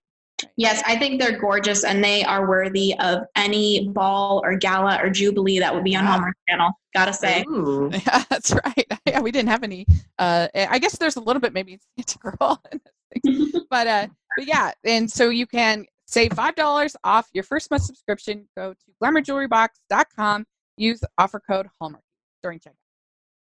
[0.55, 5.09] Yes, I think they're gorgeous and they are worthy of any ball or gala or
[5.09, 6.11] jubilee that would be on Yeah.
[6.11, 6.71] Hallmark Channel.
[6.93, 7.43] Gotta say.
[7.49, 7.89] Ooh.
[8.05, 8.85] Yeah, that's right.
[9.07, 9.85] Yeah, we didn't have any.
[10.19, 12.81] Uh, I guess there's a little bit maybe it's a girl, in
[13.23, 13.51] this thing.
[13.69, 17.83] but uh, but yeah, and so you can save five dollars off your first month
[17.83, 18.47] subscription.
[18.55, 20.45] Go to glamourjewelrybox.com.
[20.77, 22.03] Use offer code Hallmark
[22.43, 22.73] during checkout.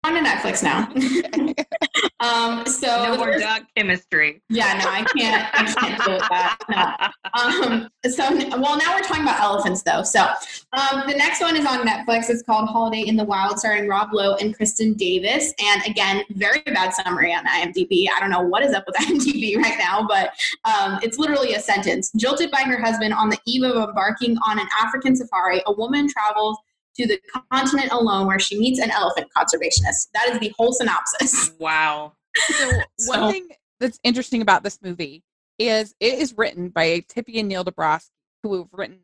[0.08, 0.88] On to Netflix now.
[2.20, 4.40] um, so No more dog chemistry.
[4.48, 5.46] yeah, no, I can't.
[5.52, 6.56] I can't deal with that.
[6.70, 7.38] No.
[7.38, 8.24] Um, so,
[8.58, 10.02] well, now we're talking about elephants, though.
[10.02, 10.26] So,
[10.72, 12.30] um, the next one is on Netflix.
[12.30, 15.52] It's called Holiday in the Wild, starring Rob Lowe and Kristin Davis.
[15.62, 18.06] And again, very bad summary on IMDb.
[18.10, 20.30] I don't know what is up with IMDb right now, but
[20.64, 22.10] um, it's literally a sentence.
[22.16, 26.08] Jilted by her husband on the eve of embarking on an African safari, a woman
[26.08, 26.56] travels
[26.98, 27.18] to the
[27.52, 30.08] continent alone where she meets an elephant conservationist.
[30.14, 31.52] That is the whole synopsis.
[31.60, 32.12] Wow.
[32.50, 32.70] So
[33.06, 33.48] one thing
[33.80, 35.24] that's interesting about this movie
[35.58, 38.10] is it is written by Tippi and Neal Dobrofsky,
[38.42, 39.00] who have written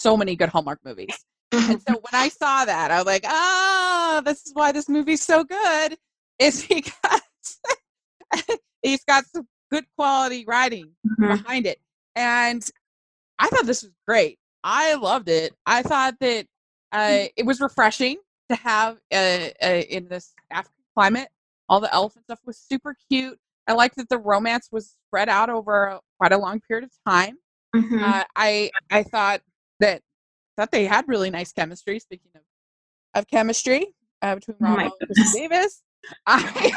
[0.00, 1.24] so many good Hallmark movies.
[1.52, 5.22] And so when I saw that, I was like, ah, this is why this movie's
[5.22, 5.96] so good.
[6.38, 7.22] Is because
[8.82, 11.36] he's got some good quality writing Mhm.
[11.38, 11.78] behind it.
[12.16, 12.68] And
[13.38, 14.38] I thought this was great.
[14.62, 15.52] I loved it.
[15.66, 16.46] I thought that
[16.94, 18.16] uh, it was refreshing
[18.48, 21.28] to have uh, uh, in this African climate.
[21.68, 23.38] All the elephant stuff was super cute.
[23.66, 27.38] I liked that the romance was spread out over quite a long period of time.
[27.74, 28.02] Mhm.
[28.02, 29.40] Uh, I I thought
[29.80, 30.02] that
[30.56, 31.98] thought they had really nice chemistry.
[31.98, 32.42] Speaking of
[33.14, 35.82] of chemistry uh, between Oh Ramo and Kristin Davis,
[36.26, 36.72] I,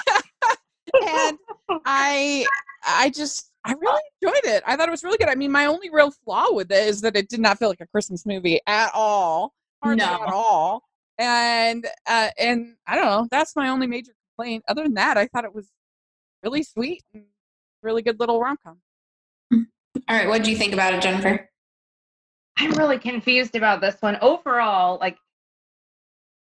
[1.05, 1.37] and
[1.85, 2.45] I
[2.85, 4.63] I just I really enjoyed it.
[4.65, 5.27] I thought it was really good.
[5.29, 7.81] I mean, my only real flaw with it is that it did not feel like
[7.81, 9.53] a Christmas movie at all,
[9.87, 10.23] hardly No.
[10.23, 10.83] at all.
[11.19, 13.27] And uh, and I don't know.
[13.31, 14.63] That's my only major complaint.
[14.67, 15.69] Other than that, I thought it was
[16.43, 17.23] really sweet and
[17.81, 18.77] really good little rom com.
[20.09, 21.49] All right, what do you think about it, Jennifer?
[22.59, 24.17] I'm really confused about this one.
[24.21, 25.17] Overall, like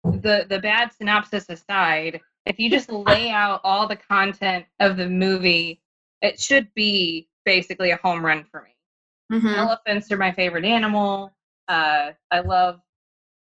[0.04, 5.08] the the bad synopsis aside, if you just lay out all the content of the
[5.08, 5.82] movie,
[6.22, 9.40] it should be basically a home run for me.
[9.40, 9.56] Mhm.
[9.56, 11.32] Elephants are my favorite animal.
[11.68, 12.80] Uh, I love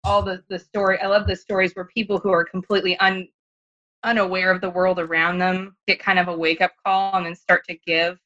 [0.04, 1.00] all the the story.
[1.00, 3.28] I love the stories where people who are completely un
[4.04, 7.36] unaware of the world around them get kind of a wake up call and then
[7.36, 8.20] start to give.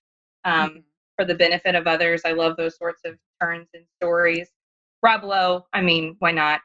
[0.43, 0.83] Um,
[1.17, 2.21] for the benefit of others.
[2.23, 4.47] I love those sorts of turns and stories.
[5.03, 6.61] Rob Lowe, I mean, why not?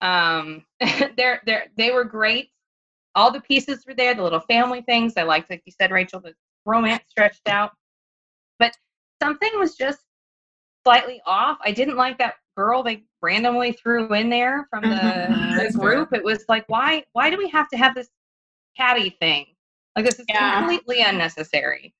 [0.00, 0.64] Um,
[1.16, 2.50] they're they're they were great.
[3.14, 4.14] All the pieces were there.
[4.14, 6.20] The little family things I liked, like you said, Rachel.
[6.20, 6.34] The
[6.66, 7.70] romance stretched out,
[8.58, 8.76] but
[9.22, 10.00] something was just
[10.84, 11.58] slightly off.
[11.64, 15.72] I didn't like that girl they randomly threw in there from the, Mhm.
[15.72, 16.12] the group.
[16.12, 18.08] It was like, why why do we have to have this
[18.76, 19.46] catty thing?
[19.96, 20.58] Like this is Yeah.
[20.58, 21.94] completely unnecessary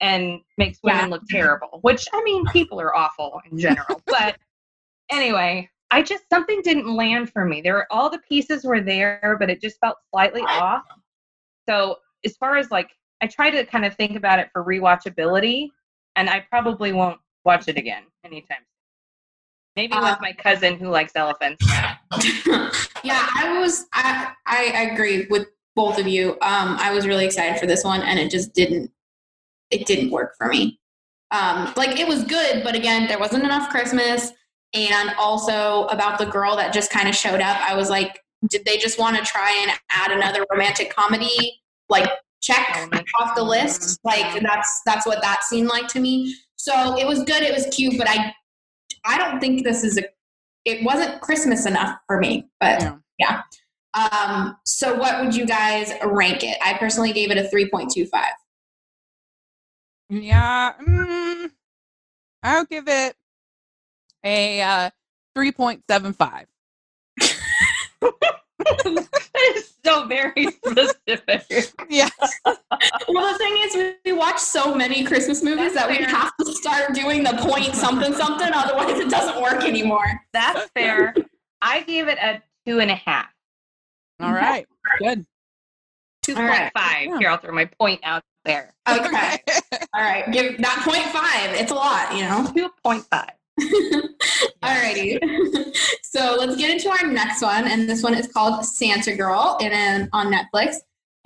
[0.00, 0.96] and makes Yeah.
[0.96, 1.78] women look terrible.
[1.82, 4.02] Which I mean, people are awful in general.
[4.06, 4.36] but
[5.10, 7.60] anyway, I just something didn't land for me.
[7.60, 10.84] There were all the pieces were there, but it just felt slightly off.
[11.68, 12.90] So as far as like,
[13.22, 15.68] I try to kind of think about it for rewatchability,
[16.16, 18.64] and I probably won't watch it again anytime.
[19.80, 21.64] Maybe Uh, with my cousin who likes elephants.
[23.02, 23.86] yeah, I was.
[23.94, 26.32] I I agree with both of you.
[26.42, 28.90] Um, I was really excited for this one, and it just didn't.
[29.70, 30.78] It didn't work for me.
[31.30, 34.32] Um, like it was good, but again, there wasn't enough Christmas,
[34.74, 37.56] and also about the girl that just kind of showed up.
[37.66, 41.62] I was like, did they just want to try and add another romantic comedy?
[41.88, 42.10] Like
[42.42, 42.86] check
[43.18, 43.98] off the list.
[44.04, 46.36] Like that's that's what that seemed like to me.
[46.56, 47.42] So it was good.
[47.42, 48.34] It was cute, but I
[49.04, 50.04] I don't think this is a.
[50.64, 53.42] It wasn't Christmas enough for me, but Yeah.
[53.94, 56.58] um, so what would you guys rank it?
[56.64, 58.08] I personally gave it a 3.25.
[60.10, 61.50] Yeah, mm,
[62.42, 63.16] I'll give it
[64.24, 64.90] a uh,
[65.36, 66.46] 3.75.
[69.84, 71.72] that is so very specific.
[71.88, 72.08] Yeah.
[72.44, 76.52] Well, the thing is, we watch so many Christmas movies That's that we have to
[76.52, 80.20] start doing the point something something, otherwise it doesn't work anymore.
[80.32, 81.14] That's fair.
[81.62, 83.28] I gave it a two and a half.
[84.20, 84.66] All right.
[84.98, 85.26] Good.
[86.22, 86.72] Two point five.
[86.74, 87.08] Right.
[87.08, 87.18] Yeah.
[87.18, 88.74] Here, I'll throw my point out there.
[88.88, 89.38] Okay,
[89.94, 91.60] all right, give that point five.
[91.60, 92.50] It's a lot, you know.
[92.54, 93.32] Two point five.
[94.62, 95.18] Alrighty.
[96.02, 100.08] so let's get into our next one, and this one is called Santa Girl, and
[100.12, 100.76] on Netflix.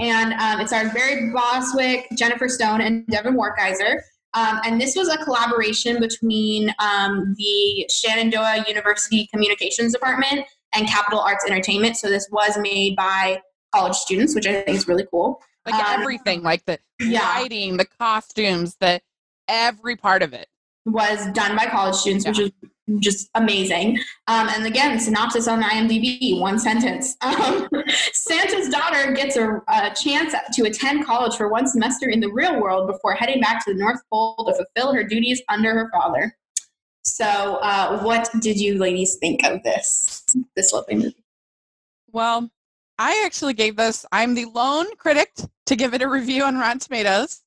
[0.00, 4.00] And um, it stars Barry Bostwick, Jennifer Stone, and Devon Werkheiser.
[4.34, 11.20] Um, and this was a collaboration between um, the Shenandoah University Communications Department and Capital
[11.20, 11.96] Arts Entertainment.
[11.96, 13.40] So this was made by
[13.72, 15.40] college students, which I think is really cool.
[15.64, 17.20] Like Um, everything, like the Yeah.
[17.38, 19.00] lighting, the costumes, the
[19.46, 20.48] every part of it.
[20.84, 22.50] Was done by college students, which is
[22.98, 23.98] just amazing.
[24.26, 27.16] Um, and again, synopsis on IMDb, one sentence.
[27.24, 27.68] Um,
[28.12, 32.60] Santa's daughter gets a, a chance to attend college for one semester in the real
[32.60, 36.36] world before heading back to the North Pole to fulfill her duties under her father.
[37.02, 41.24] So, uh, what did you ladies think of this this lovely movie?
[42.12, 42.50] Well,
[42.98, 44.06] I actually gave this.
[44.12, 45.32] I'm the lone critic
[45.66, 47.43] to give it a review on Rotten Tomatoes.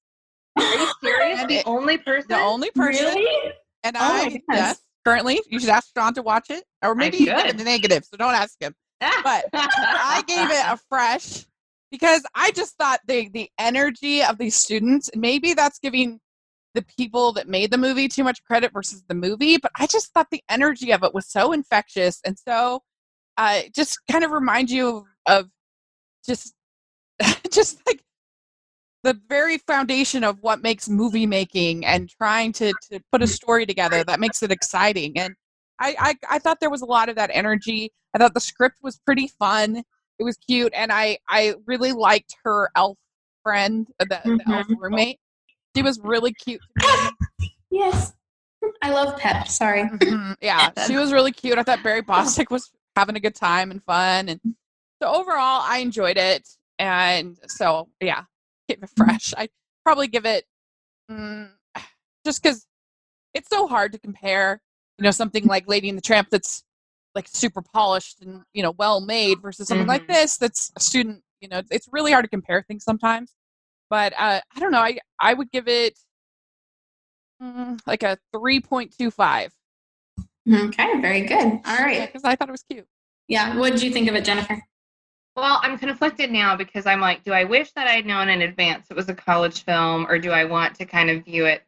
[0.57, 1.43] Are you serious?
[1.47, 2.27] The only person?
[2.29, 3.53] The only person, Really?
[3.83, 7.25] and Oh I yes, currently you should ask Sean to watch it, or maybe you
[7.25, 8.05] give it the negative.
[8.05, 8.73] So don't ask him.
[8.99, 11.45] But I gave it a fresh
[11.91, 15.09] because I just thought the the energy of these students.
[15.15, 16.19] Maybe that's giving
[16.73, 20.13] the people that made the movie too much credit versus the movie, but I just
[20.13, 22.81] thought the energy of it was so infectious and so
[23.37, 25.05] uh, just kind of remind you of,
[25.45, 25.49] of
[26.25, 26.53] just
[27.51, 28.01] just like
[29.07, 33.65] the very foundation of what makes movie making and trying to, to put a story
[33.65, 35.17] together that makes it exciting.
[35.17, 35.33] And
[35.79, 37.89] I, I, I thought there was a lot of that energy.
[38.13, 39.77] I thought the script was pretty fun.
[40.19, 40.73] It was cute.
[40.75, 42.97] And I, I really liked her elf
[43.43, 45.19] friend, uh, the, the elf roommate.
[45.73, 46.61] She was really cute.
[47.69, 48.13] Yes.
[48.81, 49.47] I love Pep.
[49.47, 49.83] Sorry.
[49.83, 51.57] Mhm, Yeah, she was really cute.
[51.57, 54.39] I thought Barry Bostwick was having a good time and fun, and
[55.03, 56.47] so overall, I enjoyed it.
[56.79, 58.23] And so, yeah,
[58.67, 59.33] keep it fresh.
[59.37, 59.49] I
[59.85, 60.45] probably give it
[61.09, 61.49] mm,
[62.25, 62.65] just because
[63.33, 64.61] it's so hard to compare.
[64.99, 66.63] You know, something like Lady and the Tramp that's
[67.13, 70.07] like super polished and you know well made versus something like Mhm.
[70.07, 71.21] this that's a student.
[71.41, 73.33] You know, it's really hard to compare things sometimes.
[73.89, 74.79] But uh, I don't know.
[74.81, 75.97] I I would give it
[77.41, 79.53] mm, like a three point two five.
[80.51, 81.43] Okay, very good.
[81.65, 82.07] All right.
[82.07, 82.87] because I thought it was cute.
[83.27, 83.57] Yeah.
[83.57, 84.61] What did you think of it, Jennifer?
[85.37, 88.87] Well, I'm conflicted now because I'm like, do I wish that I'd known in advance
[88.89, 91.63] it was a college film, or do I want to kind of view it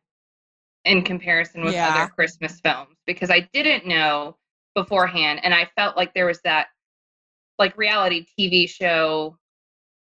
[0.85, 1.95] in comparison with Yeah.
[1.95, 2.97] other Christmas films?
[3.05, 4.35] Because I didn't know
[4.73, 6.69] beforehand, and I felt like there was that
[7.59, 9.37] like reality TV show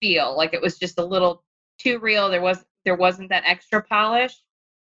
[0.02, 1.42] feel, like it was just a little
[1.80, 2.30] too real.
[2.30, 4.36] There was there wasn't that extra polish.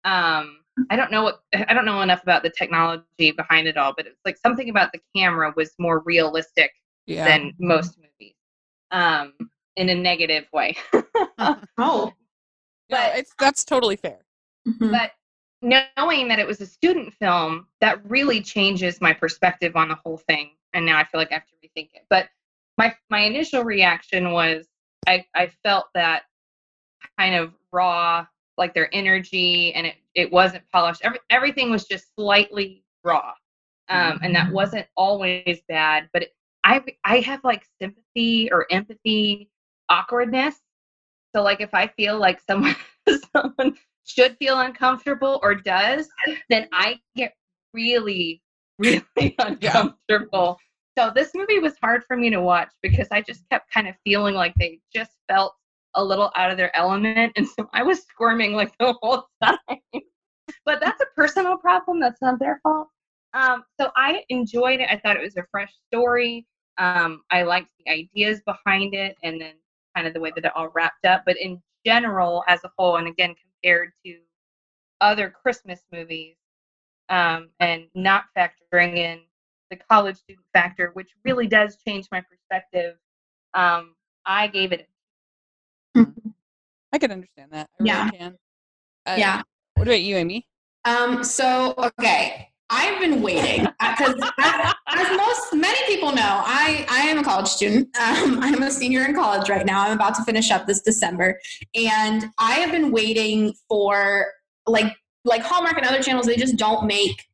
[0.05, 3.93] Um, I don't know what I don't know enough about the technology behind it all,
[3.95, 6.73] but it's like something about the camera was more realistic
[7.07, 7.27] Yeah.
[7.27, 8.35] than most movies
[8.93, 9.33] um
[9.77, 10.77] in a negative way
[11.39, 11.61] Oh.
[11.79, 12.13] No,
[12.91, 14.19] but- it's that's totally fair.
[14.69, 14.91] Mhm.
[14.93, 15.13] but
[15.63, 20.19] knowing that it was a student film that really changes my perspective on the whole
[20.19, 22.29] thing and now i feel like i have to rethink it but
[22.79, 24.67] my my initial reaction was
[25.09, 26.23] i i felt that
[27.19, 28.27] kind of raw
[28.59, 33.33] like their energy and it it wasn't polished Every, everything was just slightly raw
[33.89, 36.33] um and that wasn't always bad but it,
[36.64, 39.48] i i have like sympathy or empathy
[39.88, 40.57] awkwardness.
[41.35, 42.77] So like if i feel like someone
[43.35, 46.09] someone should feel uncomfortable or does
[46.51, 47.35] then i get
[47.72, 48.42] really
[48.79, 50.59] really uncomfortable.
[50.98, 53.94] So this movie was hard for me to watch because i just kept kind of
[54.05, 55.55] feeling like they just felt
[55.94, 57.33] a little out of their element.
[57.37, 59.57] And so i was squirming like the whole time.
[60.64, 62.01] But that's a personal problem.
[62.01, 62.88] That's not their fault.
[63.35, 64.88] Um, so i enjoyed it.
[64.90, 66.46] I thought it was a fresh story
[66.83, 69.55] um, i liked the ideas behind it and then
[69.95, 72.97] kind of the way that it all wrapped up but in general as a whole
[72.97, 74.18] and again compared to
[75.01, 76.37] other christmas movies
[77.09, 79.21] um, and not factoring in
[79.71, 82.97] the college student factor which really does change my perspective
[83.55, 83.95] um,
[84.27, 84.88] i gave it
[86.92, 87.71] I can understand that.
[87.81, 88.05] I Yeah.
[88.05, 88.38] really can.
[89.07, 89.42] Uh, yeah.
[89.75, 90.47] What about you, Amy?
[90.85, 97.03] Um, so okay, I've been waiting because as, as most many people know, I I
[97.03, 97.95] am a college student.
[97.99, 99.83] Um, I'm a senior in college right now.
[99.83, 101.39] I'm about to finish up this December,
[101.75, 104.27] and I have been waiting for
[104.67, 106.27] like like Hallmark and other channels.
[106.27, 107.27] They just don't make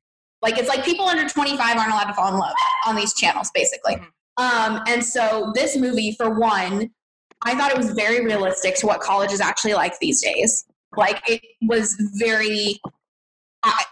[0.43, 2.55] like it's like people under 25 aren't allowed to fall in love
[2.87, 3.97] on these channels, basically.
[4.39, 6.91] Um, and so this movie, for one,
[7.43, 10.65] I thought it was very realistic to what college is actually like these days.
[10.97, 12.81] Like it was very
[13.63, 13.85] I,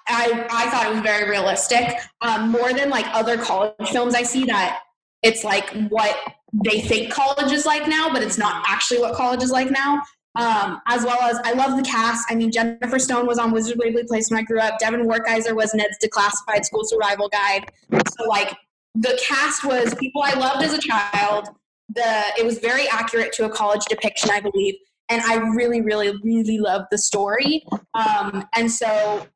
[0.51, 1.99] I, thought it was very realistic.
[2.21, 4.83] Um, more than like other college films I see that
[5.23, 6.17] it's like what
[6.65, 10.03] they think college is like now, but it's not actually what college is like now.
[10.37, 12.27] Um, as well as I love the cast.
[12.31, 14.79] I mean, Jennifer Stone was on Wizard Waverly Place when I grew up.
[14.79, 17.73] Devon Werkheiser was Ned's Declassified School Survival Guide.
[17.91, 18.55] So like
[18.95, 21.49] the cast was people I loved as a child.
[21.95, 24.75] The it was very accurate to a college depiction, I believe,
[25.09, 27.65] and I really, really, really loved the story.
[27.95, 29.27] Um, and so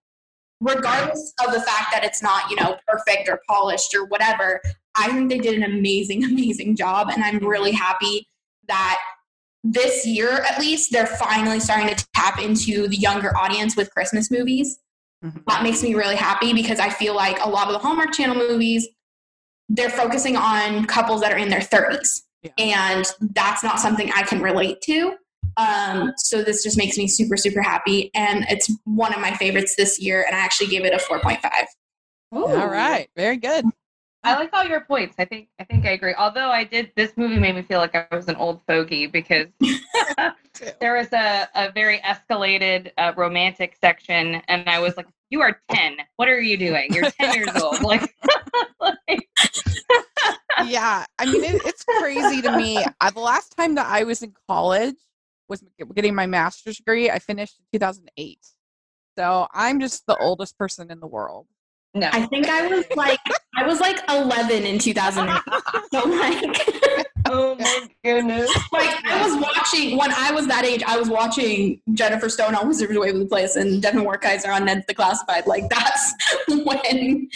[0.61, 4.61] regardless of the fact that it's not you know perfect or polished or whatever
[4.97, 8.27] i think they did an amazing amazing job and i'm really happy
[8.69, 9.01] that
[9.65, 14.31] this year at least they're finally starting to tap into the younger audience with christmas
[14.31, 14.79] movies
[15.23, 15.43] Mhm.
[15.49, 18.37] that makes me really happy because i feel like a lot of the hallmark channel
[18.37, 18.89] movies
[19.69, 22.51] they're focusing on couples that are in their 30s Yeah.
[22.59, 25.17] and that's not something i can relate to
[25.57, 28.11] um, so this just makes me super, super happy.
[28.15, 30.25] And it's one of my favorites this year.
[30.27, 31.39] And I actually gave it a 4.5.
[32.33, 33.09] All right.
[33.17, 33.65] Very good.
[34.23, 35.15] I like all your points.
[35.19, 36.15] I think I think I agree.
[36.17, 39.47] Although I did this movie made me feel like I was an old fogey because
[40.81, 45.61] there was a, a very escalated uh, romantic section and I was like, You are
[45.71, 45.97] ten.
[46.17, 46.93] What are you doing?
[46.93, 47.81] You're ten years old.
[47.81, 48.15] Like,
[48.79, 49.27] like
[50.67, 51.07] yeah.
[51.19, 52.85] I mean, it, it's crazy to me.
[53.01, 54.97] Uh, the last time that I was in college
[55.51, 55.63] was
[55.95, 57.11] getting my master's degree.
[57.11, 58.39] I finished in 2008.
[59.19, 61.47] So I'm just the oldest person in the world.
[61.95, 62.09] no.
[62.13, 63.19] I think I was like,
[63.57, 65.43] I was like 11 in 2008.
[65.93, 68.49] So like, oh my goodness.
[68.73, 70.83] like I was watching when I was that age.
[70.87, 74.87] I was watching Jennifer Stone on Wizard of Waverly Place and Devon Werkheiser on Ned's
[74.87, 75.47] Declassified.
[75.47, 76.15] Like that's
[76.49, 77.29] when,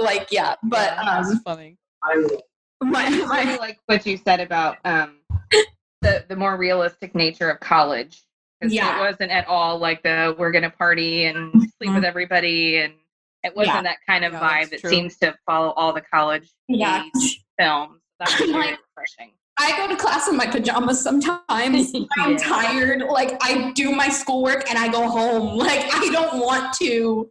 [0.00, 0.54] like yeah.
[0.64, 1.76] But That's um, funny.
[2.82, 5.18] my, I my like what you said about um,
[6.04, 8.22] the the more realistic nature of college
[8.62, 8.96] 'Cause Yeah.
[8.96, 11.94] it wasn't at all like the we're gonna party and sleep Mhm.
[11.96, 12.94] with everybody, and
[13.42, 13.82] it wasn't Yeah.
[13.82, 17.04] that kind of Yeah, vibe that seems to follow all the college Yeah.
[17.58, 18.00] films.
[18.20, 19.32] That was very Like- refreshing.
[19.56, 21.92] I go to class in my pajamas sometimes.
[22.18, 23.02] I'm tired.
[23.02, 25.58] Like I do my schoolwork and I go home.
[25.58, 27.30] Like I don't want to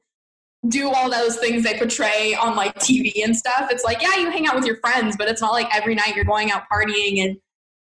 [0.69, 3.67] do all those things they portray on like TV and stuff.
[3.71, 6.15] It's like, yeah, you hang out with your friends, but it's not like every night
[6.15, 7.37] you're going out partying and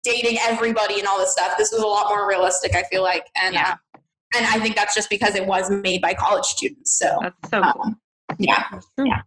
[0.03, 1.57] dating everybody and all this stuff.
[1.59, 3.27] This was a lot more realistic, I feel like.
[3.37, 3.77] And Yeah.
[3.95, 3.99] uh,
[4.37, 6.99] and I think that's just because it was made by college students.
[6.99, 7.83] So That's so cool.
[7.83, 8.01] um,
[8.39, 8.65] yeah.
[8.71, 9.07] That's true.
[9.09, 9.23] Yeah.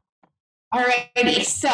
[0.73, 1.69] Alrighty, so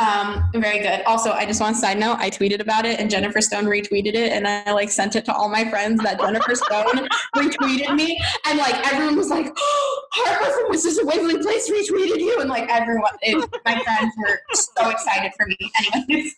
[0.00, 1.02] um, very good.
[1.02, 4.14] Also, I just want to side note, I tweeted about it and Jennifer Stone retweeted
[4.14, 8.18] it, and I like sent it to all my friends that Jennifer Stone retweeted me,
[8.46, 11.04] and like everyone was like, oh, "Harper from Mrs.
[11.04, 13.36] Waverly Place retweeted you," and like everyone, it,
[13.66, 15.56] my friends were so excited for me.
[15.94, 16.34] Anyways,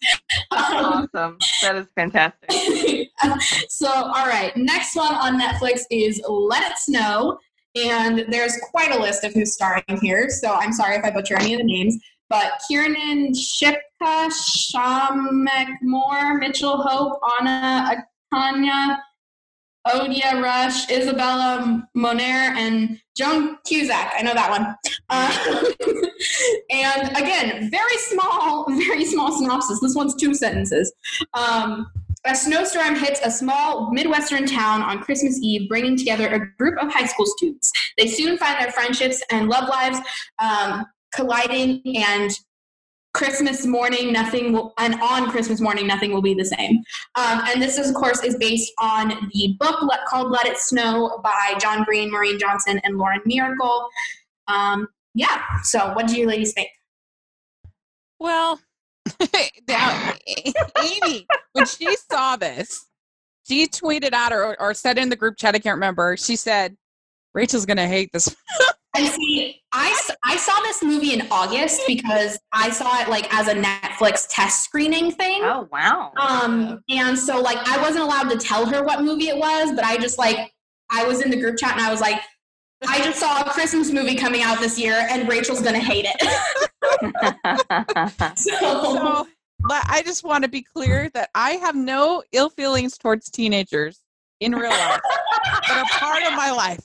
[0.51, 1.39] um, awesome.
[1.63, 2.51] That is fantastic.
[3.69, 7.39] so, all right, next one on Netflix is Let It Snow.
[7.75, 10.29] And there's quite a list of who's starring here.
[10.29, 11.97] So I'm sorry if I butcher any of the names.
[12.33, 17.95] But Kiernan Shipka, Shameik Moore, Mitchell Hope, Anna
[18.33, 18.97] Akana,
[19.87, 24.13] Odeya Rush, Isabella Moner, and Joan Cusack.
[24.17, 24.75] I know that one.
[25.11, 25.65] Uh,
[26.71, 29.81] and again, very small, very small synopsis.
[29.81, 30.91] This one's two sentences.
[31.35, 31.87] Um,
[32.25, 36.91] a snowstorm hits a small Midwestern town on Christmas Eve, bringing together a group of
[36.91, 37.71] high school students.
[37.99, 39.99] They soon find their friendships and love lives
[40.39, 42.31] um, colliding, and
[43.15, 46.79] Christmas morning, nothing will, and on Christmas morning, nothing will be the same.
[47.15, 50.57] Um, and this, is, of course, is based on the book let, called "Let It
[50.57, 53.87] Snow" by John Green, Maureen Johnson, and Lauren Myracle.
[54.49, 55.43] Um, yeah.
[55.63, 56.69] So, what do you ladies think?
[58.19, 58.61] Well,
[59.69, 60.15] now,
[60.83, 62.87] Amy, when she saw this,
[63.47, 66.77] she tweeted out or, or said in the group chat, I can't remember, she said,
[67.35, 68.35] Rachel's going to hate this.
[68.95, 73.49] And see, I, I saw this movie in August because I saw it like as
[73.49, 75.41] a Netflix test screening thing.
[75.43, 76.13] Oh wow.
[76.21, 79.83] Um, and so like I wasn't allowed to tell her what movie it was, but
[79.83, 80.53] I just like
[80.91, 82.21] I was in the group chat and I was like,
[82.87, 86.21] I just saw a Christmas movie coming out this year and Rachel's gonna hate it.
[88.39, 89.27] so, So
[89.61, 94.01] but I just want to be clear that I have no ill feelings towards teenagers
[94.41, 95.01] in real life
[95.69, 96.81] that are part of my life.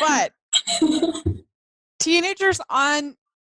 [0.00, 0.32] But
[1.98, 3.16] teenagers on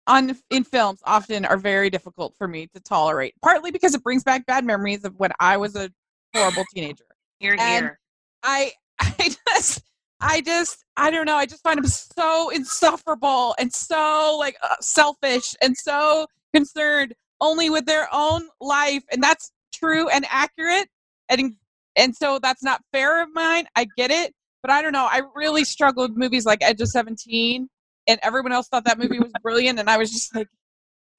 [0.07, 3.35] on in films often are very difficult for me to tolerate.
[3.43, 5.91] Partly because it brings back bad memories of when I was a
[6.35, 7.05] horrible teenager.
[7.41, 7.99] Here, And- here.
[8.43, 9.83] I I just
[10.21, 11.37] I just I don't know.
[11.37, 17.69] I just find them so insufferable and so like uh, selfish and so concerned only
[17.69, 20.89] with their own life, and that's true and accurate.
[21.29, 21.55] And
[21.97, 23.67] and so that's not fair of mine.
[23.77, 24.35] I get it,
[24.67, 25.07] but I don't know.
[25.09, 27.69] I really struggled with movies like Edge of Seventeen,
[28.09, 30.49] and everyone else thought that movie was brilliant, and I was just like,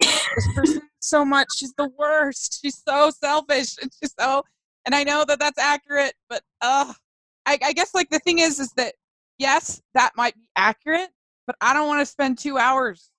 [0.02, 1.48] this person so much.
[1.56, 2.60] She's the worst.
[2.62, 3.78] She's so selfish.
[3.82, 4.44] And she's so.
[4.86, 6.94] And I know that that's accurate, but uh,
[7.46, 8.96] I, I guess like the thing is, is that
[9.38, 11.10] yes, that might be accurate,
[11.46, 13.12] but I don't want to spend two hours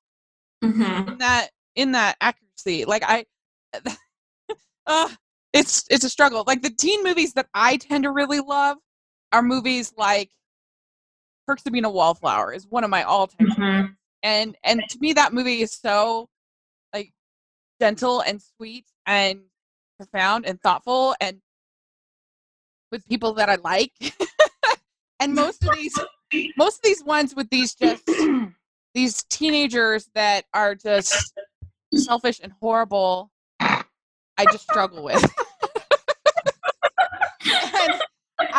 [0.62, 1.08] Mhm.
[1.08, 2.84] in that in that accuracy.
[2.84, 3.24] Like I,
[4.86, 5.08] uh,
[5.54, 6.44] it's it's a struggle.
[6.46, 8.76] Like the teen movies that I tend to really love
[9.32, 10.30] are movies like
[11.46, 13.96] Perks of Being a Wallflower is one of my all time Mhm.
[14.22, 16.28] and and to me that movie is so
[16.92, 17.12] like
[17.80, 19.40] gentle and sweet and
[19.98, 21.40] profound and thoughtful and
[22.90, 23.92] with people that I like.
[25.20, 25.98] and most of these
[26.56, 28.08] most of these ones with these just
[28.94, 31.34] these teenagers that are just
[31.94, 35.22] selfish and horrible I just struggle with.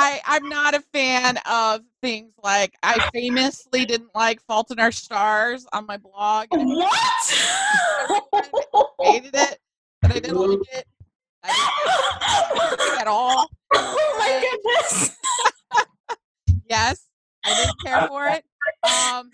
[0.01, 4.93] I I'm not a fan of things like I famously didn't like Fault in Our
[4.93, 6.47] Stars on my blog.
[6.51, 6.89] What?
[8.33, 9.59] I hated it,
[10.01, 10.85] but I didn't like it.
[11.43, 13.49] I didn't like it at all.
[13.73, 15.17] oh my goodness.
[16.69, 17.07] Yes,
[17.43, 18.43] I didn't care for it.
[18.83, 19.27] Um,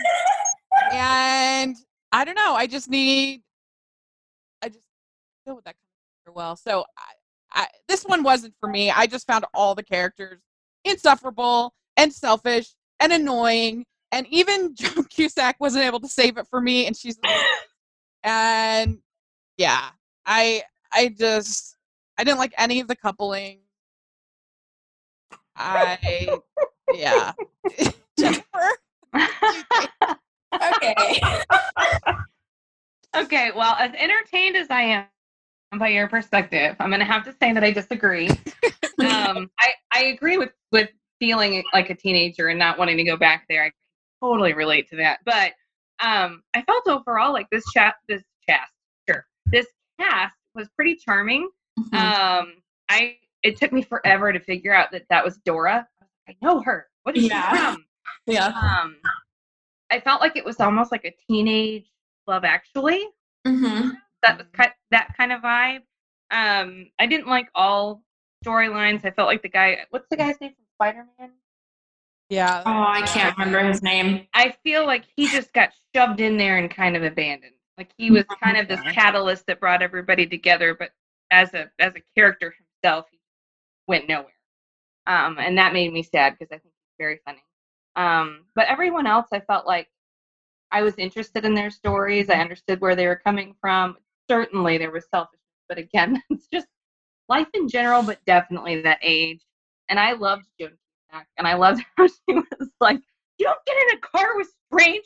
[0.93, 1.75] and
[2.13, 2.53] I don't know.
[2.53, 3.41] I just need.
[4.63, 4.87] I just
[5.45, 6.55] deal with that kind of well.
[6.55, 8.89] So I, I, this one wasn't for me.
[8.89, 10.39] I just found all the characters
[10.85, 13.85] insufferable and selfish and annoying.
[14.11, 16.87] And even Joan Cusack wasn't able to save it for me.
[16.87, 17.19] And she's
[18.23, 18.99] and
[19.57, 19.89] yeah,
[20.25, 20.63] I
[20.93, 21.75] I just
[22.17, 23.59] I didn't like any of the coupling.
[25.57, 26.29] I
[26.93, 27.33] yeah.
[28.19, 28.43] Jennifer?
[30.53, 30.95] Okay.
[33.15, 35.05] okay, well, as entertained as I am
[35.77, 38.29] by your perspective, I'm going to have to say that I disagree.
[38.99, 43.17] um, I, I agree with, with feeling like a teenager and not wanting to go
[43.17, 43.63] back there.
[43.65, 43.71] I
[44.23, 45.19] totally relate to that.
[45.25, 45.53] But
[45.99, 48.71] um, I felt overall like this chat, this cast,
[49.09, 49.67] sure, this
[49.99, 51.49] cast was pretty charming.
[51.79, 51.93] Mhm.
[51.93, 52.53] Um,
[52.89, 55.87] I it took me forever to figure out that that was Dora.
[56.27, 56.87] I know her.
[57.03, 57.51] What is Yeah.
[57.51, 57.85] she from?
[58.25, 58.47] yeah.
[58.47, 58.97] Um,
[59.91, 61.85] I felt like it was almost like a teenage
[62.27, 63.03] Love Actually.
[63.45, 63.89] hmm
[64.25, 65.81] That was ki- that kind of vibe.
[66.31, 68.03] Um, I didn't like all
[68.45, 69.05] storylines.
[69.05, 69.85] I felt like the guy.
[69.89, 71.31] What's the guy's name from Spider Man?
[72.29, 72.63] Yeah.
[72.65, 74.27] Oh, I can't remember his name.
[74.33, 77.53] I feel like he just got shoved in there and kind of abandoned.
[77.77, 80.91] Like he was kind of this catalyst that brought everybody together, but
[81.31, 83.19] as a as a character himself, he
[83.87, 84.31] went nowhere.
[85.07, 87.43] Um, and that made me sad because I think he's very funny.
[87.95, 89.89] Um, but everyone else, I felt like
[90.71, 92.29] I was interested in their stories.
[92.29, 93.97] I understood where they were coming from.
[94.29, 96.67] Certainly, there was selfishness, but again, it's just
[97.29, 99.41] life in general, but definitely that age.
[99.89, 100.71] And I loved Joan
[101.11, 102.99] Cusack, and I loved how she was like,
[103.37, 105.03] "You don't get in a car with strangers."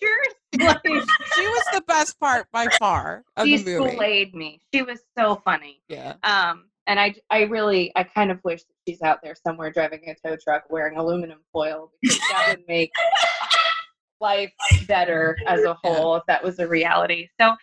[0.60, 3.96] Like, She was the best part by far of she the movie.
[3.96, 4.60] slayed me.
[4.74, 5.84] She was so funny.
[5.88, 6.16] Yeah.
[6.24, 10.02] Um, and I, I really, I kind of wish that she's out there somewhere driving
[10.08, 12.90] a tow truck wearing aluminum foil because that would make
[14.20, 14.52] life
[14.88, 17.28] better as a whole if that was a reality.
[17.40, 17.56] So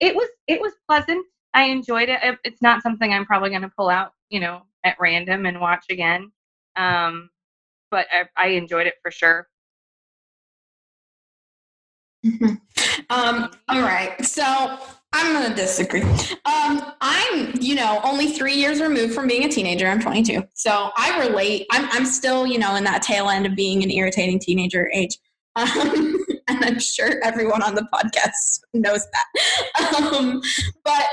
[0.00, 1.24] it was, it was pleasant.
[1.54, 2.20] I enjoyed it.
[2.22, 5.60] It- It's not something I'm probably going to pull out, you know, at random and
[5.60, 6.30] watch again.
[6.76, 7.30] Um,
[7.90, 9.48] but I, I enjoyed it for sure.
[12.24, 12.60] Mhm.
[13.10, 14.24] Um, all right.
[14.24, 14.42] So
[15.12, 16.02] I'm going to disagree.
[16.44, 19.86] Um, I'm, you know, only three years removed from being a teenager.
[19.86, 20.42] I'm 22.
[20.54, 21.66] So I relate.
[21.70, 25.18] I'm, I'm still, you know, in that tail end of being an irritating teenager age.
[25.56, 26.15] Um,
[26.48, 30.12] and I'm sure everyone on the podcast knows that.
[30.12, 30.40] Um,
[30.84, 31.06] but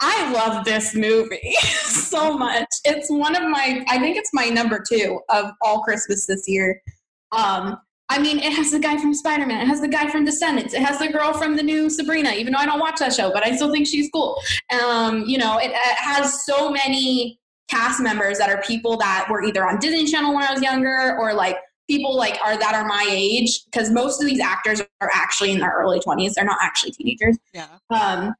[0.00, 1.54] I love this movie
[1.84, 2.66] so much.
[2.84, 6.82] It's one of my, I think it's my number two of all Christmas this year.
[7.30, 7.78] Um,
[8.08, 9.62] I mean, it has the guy from Spider Man.
[9.62, 10.74] It has the guy from Descendants.
[10.74, 12.32] It has the girl from the new Sabrina.
[12.32, 14.38] Even though I don't watch that show, but I still think she's cool.
[14.84, 17.38] Um, you know, it, it has so many
[17.70, 21.16] cast members that are people that were either on Disney Channel when I was younger,
[21.18, 21.56] or like
[21.92, 23.64] people like are that are my age.
[23.66, 26.34] Because most of these actors are actually in their early twenties.
[26.34, 27.38] They're not actually teenagers.
[27.52, 27.66] Yeah.
[27.90, 28.34] Um,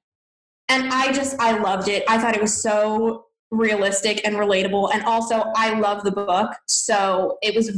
[0.69, 2.03] and I just I loved it.
[2.09, 7.39] I thought it was so realistic and relatable, and also I love the book, so
[7.43, 7.71] it was.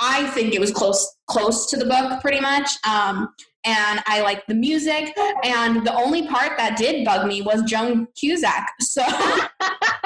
[0.00, 2.70] I think it was close close to the book, pretty much.
[2.88, 3.28] Um,
[3.66, 5.14] and I liked the music,
[5.44, 8.68] and the only part that did bug me was Joan Cusack.
[8.80, 9.02] So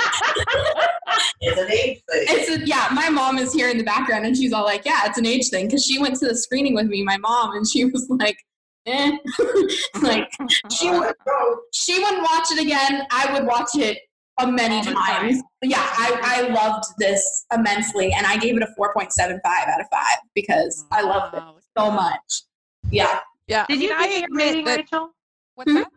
[1.40, 2.24] It's an age thing.
[2.28, 2.88] it's a, yeah.
[2.92, 5.48] My mom is here in the background, and she's all like, "Yeah, it's an age
[5.50, 8.36] thing," because she went to the screening with me, my mom, and she was like,
[8.86, 9.12] "Eh,"
[10.02, 10.30] like
[10.72, 11.14] she would
[11.72, 13.06] she wouldn't watch it again.
[13.10, 13.98] I would watch it
[14.40, 15.42] a many All the times.
[15.62, 19.68] Yeah, I, I loved this immensely, and I gave it a four point seven five
[19.68, 21.42] out of five because I loved it
[21.78, 22.42] so much.
[22.90, 23.66] Yeah, Yeah.
[23.68, 24.76] Did I you mean, give I your admit rating, that.
[24.78, 25.10] Rachel?
[25.54, 25.78] What's Hmm?
[25.78, 25.88] that?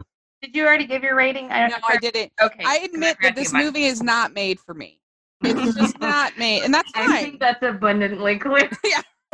[0.47, 1.51] Did you already give your rating?
[1.51, 2.31] I No, I didn't.
[2.41, 2.63] Okay.
[2.65, 5.01] I admit that this movie is not made for me.
[5.43, 7.23] It's just not made, and that's I fine.
[7.25, 8.69] think that's abundantly clear.
[8.85, 9.01] Yeah.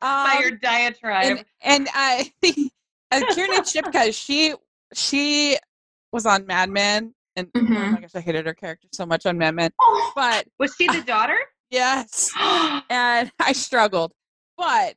[0.00, 1.24] By Um, your diatribe.
[1.26, 2.72] and, and I think
[3.12, 4.52] uh, Kiernan Shipka, she
[4.92, 5.56] she
[6.12, 7.92] was on Mad Men, and oh Mhm.
[7.92, 9.70] my gosh, I hated her character so much on Mad Men.
[9.80, 11.38] Oh, But Was she the daughter?
[11.70, 12.32] yes,
[12.90, 14.12] and I struggled,
[14.56, 14.96] but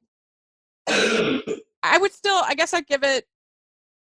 [0.88, 3.28] I would still, I guess, I'd give it.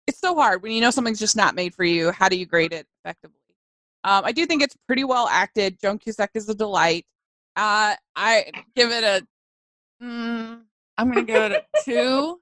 [0.07, 2.13] It's so hard when you know something's just not made for you.
[2.13, 3.37] How do you grade it effectively?
[4.05, 5.81] Um, I do think it's pretty well acted.
[5.81, 7.05] Joan Cusack is a delight.
[7.57, 9.27] Uh, I give it a.
[10.03, 10.61] Mm,
[10.97, 12.41] I'm gonna give it a two.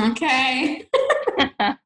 [0.00, 0.88] okay.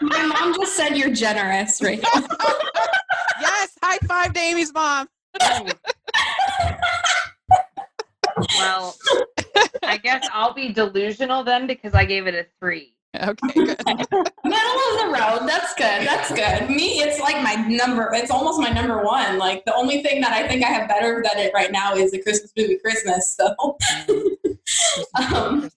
[0.00, 2.08] My mom just said you're generous, Rachel.
[3.40, 5.08] yes, high five to Amy's mom.
[8.58, 8.96] well,
[9.82, 12.94] I guess I'll be delusional then because I gave it a three.
[13.16, 13.78] Okay, good.
[13.86, 15.46] Middle of the road.
[15.48, 16.04] That's good.
[16.06, 16.68] That's good.
[16.68, 18.10] Me, it's like my number.
[18.12, 19.38] It's almost my number one.
[19.38, 22.10] Like the only thing that I think I have better than it right now is
[22.10, 23.36] the Christmas movie Christmas.
[23.36, 23.76] So,
[25.34, 25.70] um,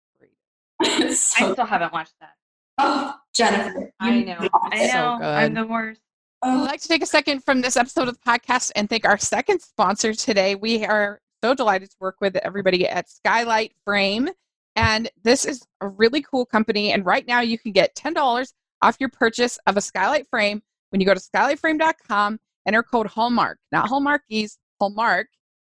[0.80, 2.32] it's I still haven't watched that.
[2.78, 4.48] oh, Jennifer, I know.
[4.54, 5.16] I know.
[5.18, 5.24] good.
[5.26, 6.00] I'm the worst.
[6.42, 9.04] I'd Oh, like to take a second from this episode of the podcast and thank
[9.04, 10.54] our second sponsor today.
[10.54, 14.28] We are so delighted to work with everybody at Skylight Frame.
[14.76, 16.92] And this is a really cool company.
[16.92, 21.00] And right now you can get $10 off your purchase of a Skylight Frame when
[21.00, 25.28] you go to skylightframe.com, enter code Hallmark, not Hallmarkies, Hallmark,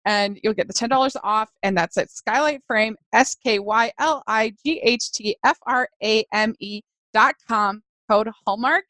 [0.05, 1.49] and you'll get the $10 off.
[1.63, 5.89] And that's at Skylight Frame, S K Y L I G H T F R
[6.03, 6.81] A M E
[7.13, 8.85] dot com, code Hallmark.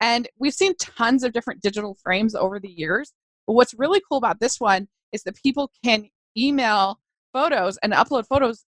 [0.00, 3.12] And we've seen tons of different digital frames over the years.
[3.46, 7.00] But what's really cool about this one is that people can email
[7.32, 8.64] photos and upload photos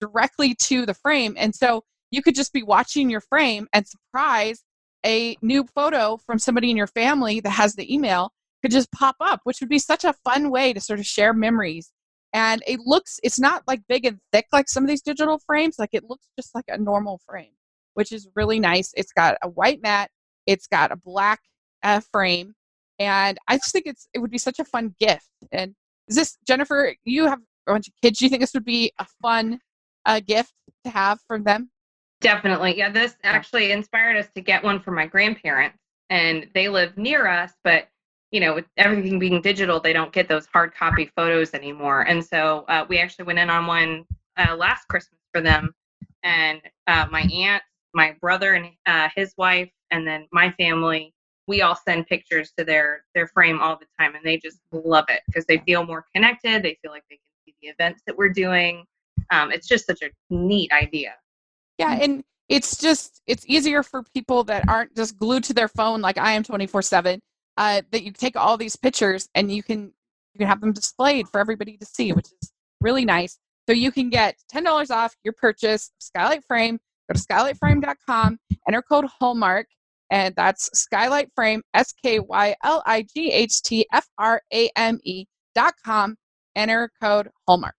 [0.00, 1.34] directly to the frame.
[1.38, 4.62] And so you could just be watching your frame and surprise
[5.04, 8.32] a new photo from somebody in your family that has the email
[8.62, 11.32] could just pop up, which would be such a fun way to sort of share
[11.32, 11.92] memories.
[12.32, 15.76] And it looks, it's not like big and thick like some of these digital frames,
[15.78, 17.52] like it looks just like a normal frame,
[17.94, 18.92] which is really nice.
[18.96, 20.10] It's got a white mat,
[20.46, 21.40] it's got a black
[21.82, 22.54] uh, frame,
[22.98, 25.28] and I just think it's it would be such a fun gift.
[25.52, 25.74] And
[26.08, 26.94] is this Jennifer?
[27.04, 28.18] You have a bunch of kids.
[28.18, 29.60] Do you think this would be a fun
[30.04, 30.52] uh, gift
[30.84, 31.70] to have from them?
[32.20, 32.78] Definitely.
[32.78, 35.78] Yeah, this actually inspired us to get one for my grandparents,
[36.10, 37.88] and they live near us, but
[38.32, 42.02] you know, with everything being digital, they don't get those hard copy photos anymore.
[42.02, 44.04] And so uh, we actually went in on one
[44.36, 45.72] uh, last Christmas for them,
[46.22, 47.62] and uh, my aunt,
[47.94, 51.14] my brother, and uh, his wife, and then my family.
[51.46, 55.04] We all send pictures to their their frame all the time, and they just love
[55.08, 56.62] it because they feel more connected.
[56.62, 58.84] They feel like they can see the events that we're doing.
[59.30, 61.14] Um, it's just such a neat idea.
[61.78, 66.00] Yeah, and it's just it's easier for people that aren't just glued to their phone
[66.00, 67.20] like I am 24 seven.
[67.56, 69.84] Uh, that you take all these pictures and you can
[70.34, 73.38] you can have them displayed for everybody to see, which is really nice.
[73.68, 76.78] So you can get ten dollars off your purchase Skylight Frame.
[77.08, 79.68] Go to skylightframe.com, enter code Hallmark,
[80.10, 84.70] and that's Skylight Frame S K Y L I G H T F R A
[84.76, 86.16] M E dot com.
[86.54, 87.74] Enter code Hallmark.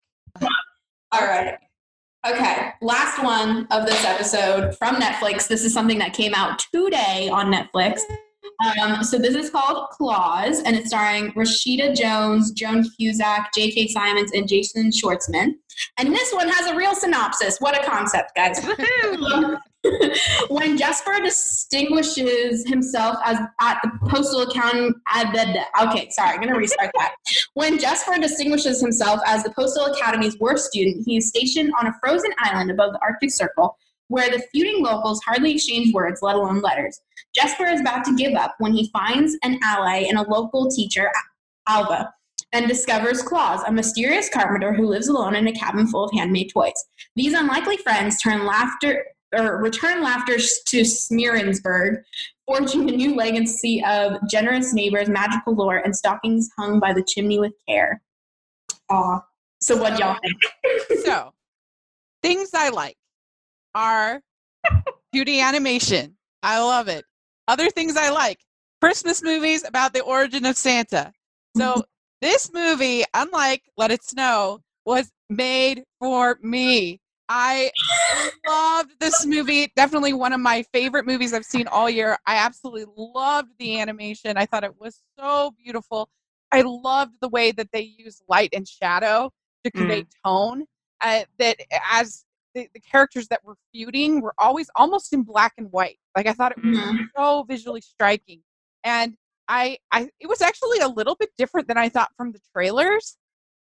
[1.13, 1.59] All right.
[2.29, 5.47] Okay, last one of this episode from Netflix.
[5.47, 8.01] This is something that came out today on Netflix.
[8.81, 13.89] Um, so this is called Klaus, and it's starring Rashida Jones, Joan Cusack, J.K.
[13.89, 15.53] Simmons, and Jason Schwartzman.
[15.99, 17.59] And this one has a real synopsis.
[17.61, 18.65] What a concept, guys!
[20.49, 26.57] when Jasper distinguishes himself as at the postal account, at the okay, sorry, I'm gonna
[26.57, 27.15] restart that.
[27.55, 31.95] When Jasper distinguishes himself as the postal academy's worst student, he is stationed on a
[32.03, 33.77] frozen island above the Arctic Circle,
[34.09, 37.01] where the feuding locals hardly exchange words, let alone letters.
[37.35, 41.11] Jasper is about to give up when he finds an ally in a local teacher,
[41.69, 42.13] Alva,
[42.53, 46.51] and discovers Klaus, a mysterious carpenter who lives alone in a cabin full of handmade
[46.53, 46.73] toys.
[47.17, 49.05] These unlikely friends turn laughter
[49.37, 52.03] or return laughter to Smeerensburg,
[52.47, 57.39] forging a new legacy of generous neighbors, magical lore, and stockings hung by the chimney
[57.39, 58.03] with care.
[58.91, 59.21] Aw.
[59.61, 61.01] So what y'all think?
[61.05, 61.33] so,
[62.23, 62.97] things I like
[63.75, 64.21] are
[65.13, 66.17] beauty animation.
[66.43, 67.05] I love it.
[67.49, 68.39] Other things I like
[68.81, 71.13] Christmas movies about the origin of Santa.
[71.57, 71.81] So, mm-hmm.
[72.21, 77.01] this movie, unlike Let It Snow, was made for me.
[77.29, 77.71] I
[78.47, 79.73] loved this movie.
[79.75, 82.19] Definitely one of my favorite movies I've seen all year.
[82.27, 84.37] I absolutely loved the animation.
[84.37, 86.09] I thought it was so beautiful.
[86.53, 89.31] I loved the way that they used light and shadow
[89.65, 90.09] to convey mm.
[90.25, 90.65] tone.
[91.01, 91.57] Uh, that
[91.91, 92.25] as
[92.55, 95.99] the, the, characters that were feuding were always almost in black and white.
[96.17, 97.05] Like I thought it was mm.
[97.15, 98.41] so visually striking.
[98.83, 99.15] And
[99.49, 103.19] I, I, it was actually a little bit different than I thought from the trailers.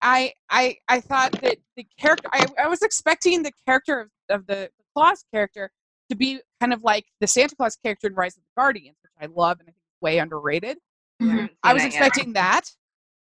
[0.02, 4.48] I I I thought that the character I, I was expecting the character of, of
[4.48, 5.72] the, the Claus character
[6.10, 9.12] to be kind of like the Santa Claus character in Rise of the Guardians, which
[9.22, 10.78] I love and I think is way underrated.
[11.22, 11.46] Mm-hmm.
[11.64, 12.72] I was expecting that,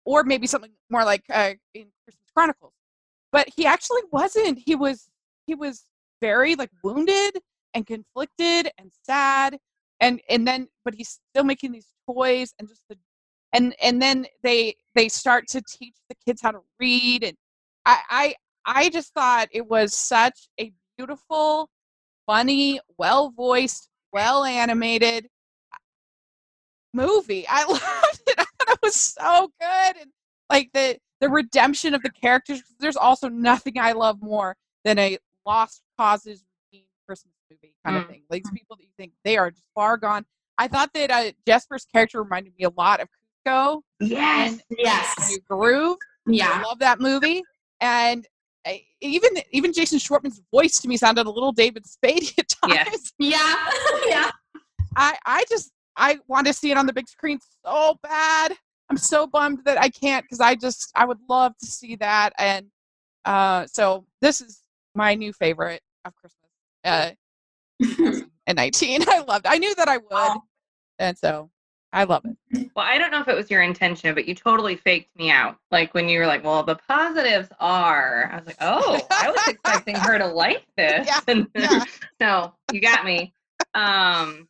[0.04, 2.72] or maybe something more like uh, in Christmas Chronicles.
[3.30, 4.58] But he actually wasn't.
[4.58, 5.10] He was
[5.46, 5.84] he was
[6.20, 7.38] very like wounded
[7.74, 9.58] and conflicted and sad,
[10.00, 12.96] and and then but he's still making these toys and just the
[13.52, 17.36] and and then they they start to teach the kids how to read and
[17.84, 18.34] I, I
[18.64, 21.68] I just thought it was such a beautiful,
[22.26, 25.28] funny, well voiced, well animated
[26.94, 27.46] movie.
[27.48, 28.34] I loved it.
[28.38, 30.10] I thought it was so good and
[30.50, 32.62] like the the redemption of the characters.
[32.78, 36.44] There's also nothing I love more than a lost causes
[37.06, 38.08] Christmas movie kind of mm.
[38.08, 38.22] thing.
[38.30, 40.24] Like these people that you think they are just far gone.
[40.58, 43.08] I thought that uh, Jesper's character reminded me a lot of
[43.44, 43.82] Go.
[44.00, 44.60] Yes.
[44.76, 45.38] yes.
[45.48, 45.98] Groove.
[46.26, 46.50] Yeah.
[46.54, 47.42] I love that movie.
[47.80, 48.26] And
[48.66, 53.12] I, even even Jason Schwartzman's voice to me sounded a little David Spade at times.
[53.18, 53.38] Yeah.
[53.38, 54.00] Yeah.
[54.06, 54.30] yeah.
[54.96, 58.54] I I just I want to see it on the big screen so bad.
[58.90, 62.32] I'm so bummed that I can't because I just I would love to see that.
[62.38, 62.66] And
[63.24, 64.62] uh, so this is
[64.94, 66.50] my new favorite of Christmas.
[66.84, 67.10] Uh,
[68.46, 69.08] and 19.
[69.08, 69.46] I loved.
[69.46, 69.52] It.
[69.52, 70.42] I knew that I would, oh.
[70.98, 71.50] and so
[71.92, 72.61] I love it.
[72.74, 75.58] Well, I don't know if it was your intention, but you totally faked me out.
[75.70, 79.46] Like when you were like, "Well, the positives are," I was like, "Oh, I was
[79.46, 81.44] expecting her to like this." Yeah.
[81.54, 81.84] yeah.
[82.20, 83.34] no, you got me.
[83.74, 84.48] Um,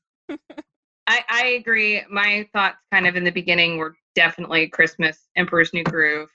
[1.07, 2.03] I, I agree.
[2.09, 6.31] My thoughts, kind of in the beginning, were definitely Christmas, Emperor's New Groove.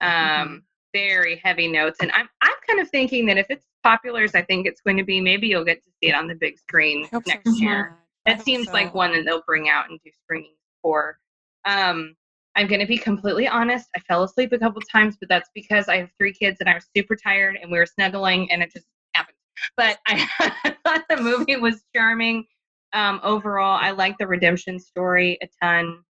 [0.00, 0.62] Um, Mhm.
[0.94, 4.42] very heavy notes, and I'm I'm kind of thinking that if it's popular as I
[4.42, 7.08] think it's going to be, maybe you'll get to see it on the big screen
[7.10, 7.96] so next so year.
[8.24, 11.18] That seems like one that they'll bring out and do screenings for.
[11.66, 12.14] Um,
[12.56, 13.88] I'm going to be completely honest.
[13.94, 16.74] I fell asleep a couple times, but that's because I have three kids and I
[16.74, 19.36] was super tired and we were snuggling and it just happened.
[19.76, 22.46] But I thought the movie was charming.
[22.94, 26.02] Um, overall, I like the redemption story a ton.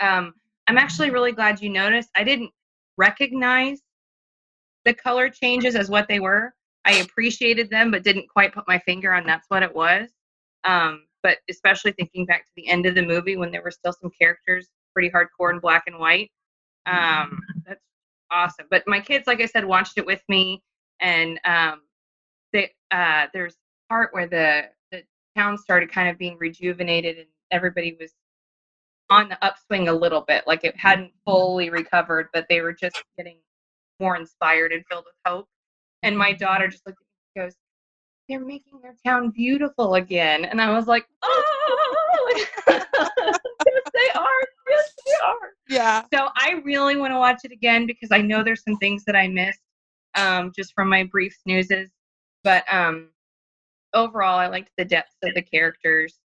[0.00, 0.32] Um,
[0.68, 2.08] I'm actually really glad you noticed.
[2.16, 2.50] I didn't
[2.96, 3.80] recognize
[4.86, 6.54] the color changes as what they were.
[6.86, 10.08] I appreciated them, but didn't quite put my finger on that's what it was.
[10.64, 13.92] Um, but especially thinking back to the end of the movie when there were still
[13.92, 16.30] some characters pretty hardcore in black and white.
[16.86, 17.80] Um, that's
[18.30, 18.66] awesome.
[18.70, 20.62] But my kids, like I said, watched it with me,
[21.00, 21.82] and um,
[22.52, 23.56] they, uh, there's
[23.88, 25.02] part where the the
[25.36, 28.12] town started kind of being rejuvenated, and everybody was
[29.10, 30.44] on the upswing a little bit.
[30.46, 33.36] Like it hadn't fully recovered, but they were just getting
[34.00, 35.48] more inspired and filled with hope.
[36.02, 37.56] And my daughter just looked at me and goes,
[38.28, 40.44] They're making their town beautiful again.
[40.44, 42.44] And I was like, Oh,
[43.92, 44.46] they are.
[44.70, 45.50] Yes, they are.
[45.68, 46.02] Yeah.
[46.12, 49.16] So I really want to watch it again because I know there's some things that
[49.16, 49.60] I missed
[50.14, 51.90] um, just from my brief snoozes.
[52.42, 53.10] But um,
[53.94, 56.18] overall, I liked the depth of the characters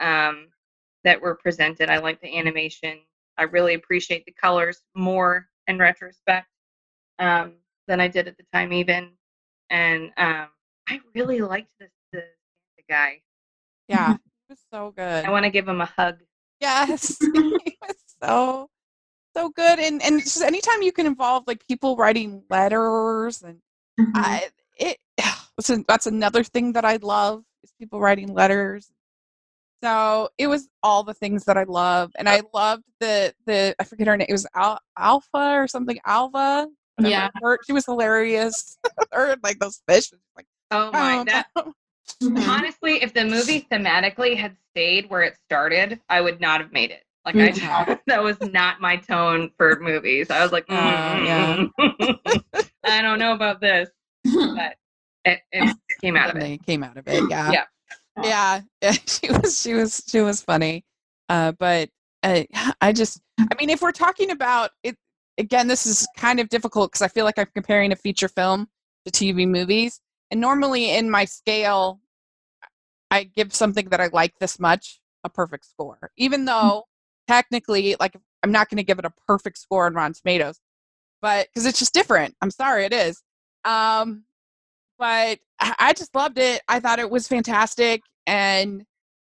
[0.00, 0.48] um,
[1.04, 1.90] that were presented.
[1.90, 3.00] I liked the animation.
[3.36, 6.46] I really appreciate the colors more in retrospect
[7.18, 7.54] um,
[7.88, 9.10] than I did at the time, even.
[9.70, 10.48] And um,
[10.88, 12.24] I really liked this the,
[12.76, 13.20] the guy.
[13.88, 14.16] Yeah.
[14.46, 15.24] It was so good.
[15.24, 16.18] I want to give him a hug.
[16.64, 17.16] Yes.
[17.34, 18.68] it was so
[19.36, 19.78] so good.
[19.78, 23.58] And and just anytime you can involve like people writing letters and
[24.00, 24.10] Mhm.
[24.16, 24.98] I it
[25.88, 28.90] that's another thing that I love is people writing letters.
[29.84, 33.84] So it was all the things that I love, and I loved the the I
[33.84, 34.26] forget her name.
[34.28, 35.98] It was Al, Alpha or something.
[36.06, 36.68] Alva.
[36.98, 37.28] Yeah.
[37.42, 38.78] Her, she was hilarious.
[39.12, 40.10] or like those fish.
[40.36, 41.18] Like Oh my!
[41.20, 41.46] oh, That
[42.22, 42.46] Mhm.
[42.48, 46.90] honestly, if the movie thematically had stayed where it started, I would not have made
[46.90, 47.04] it.
[47.24, 47.36] Like.
[47.36, 50.30] I, that was not my tone for movies.
[50.30, 51.64] I was like, Oh, yeah.
[51.78, 52.18] mm,
[52.84, 53.88] I don't know about this,
[54.24, 54.76] but
[55.24, 56.66] it, it came out of it.
[56.66, 57.28] came out of it.
[57.28, 57.50] Yeah.
[57.52, 57.64] Yeah.
[58.22, 58.60] Yeah.
[58.82, 58.92] yeah.
[59.06, 60.84] She was she was she was funny.
[61.28, 61.88] Uh, but
[62.22, 62.42] uh,
[62.80, 64.96] I just I mean if we're talking about it
[65.38, 68.68] again, this is kind of difficult because I feel like I'm comparing a feature film
[69.06, 70.00] to TV movies.
[70.34, 72.00] And normally in my scale,
[73.08, 76.10] I give something that I like this much a perfect score.
[76.16, 76.86] Even though
[77.28, 80.58] technically, like I'm not going to give it a perfect score on Rotten Tomatoes,
[81.22, 82.34] but because it's just different.
[82.42, 83.22] I'm sorry, it is.
[83.64, 84.24] Um,
[84.98, 86.62] but I just loved it.
[86.66, 88.84] I thought it was fantastic, and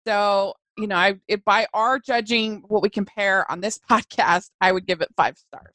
[0.07, 4.71] so you know, I it, by our judging what we compare on this podcast, I
[4.71, 5.75] would give it five stars.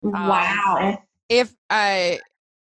[0.00, 0.98] wow.
[1.28, 2.20] If I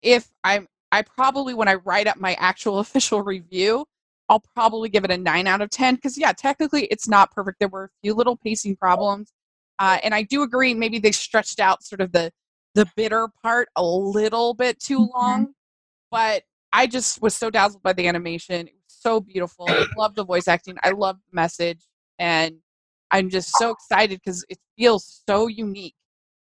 [0.04, 3.86] if I'm I probably when I write up my actual official review,
[4.30, 7.60] I'll probably give it a nine out of ten because yeah, technically it's not perfect.
[7.60, 9.34] There were a few little pacing problems,
[9.78, 12.32] uh, and I do agree maybe they stretched out sort of the
[12.76, 15.14] the bitter part a little bit too Mhm.
[15.14, 15.54] long,
[16.12, 16.44] but
[16.74, 18.68] I just was so dazzled by the animation.
[18.68, 19.68] It was so beautiful.
[19.70, 20.78] I love the voice acting.
[20.84, 21.88] I love the message,
[22.20, 22.58] and
[23.12, 25.96] I'm just so excited because it feels so unique,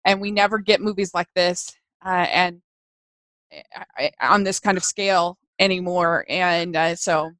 [0.05, 1.75] and we never get movies like this,
[2.05, 2.61] uh, and
[4.21, 6.25] on this kind of scale anymore.
[6.29, 7.33] And uh, so,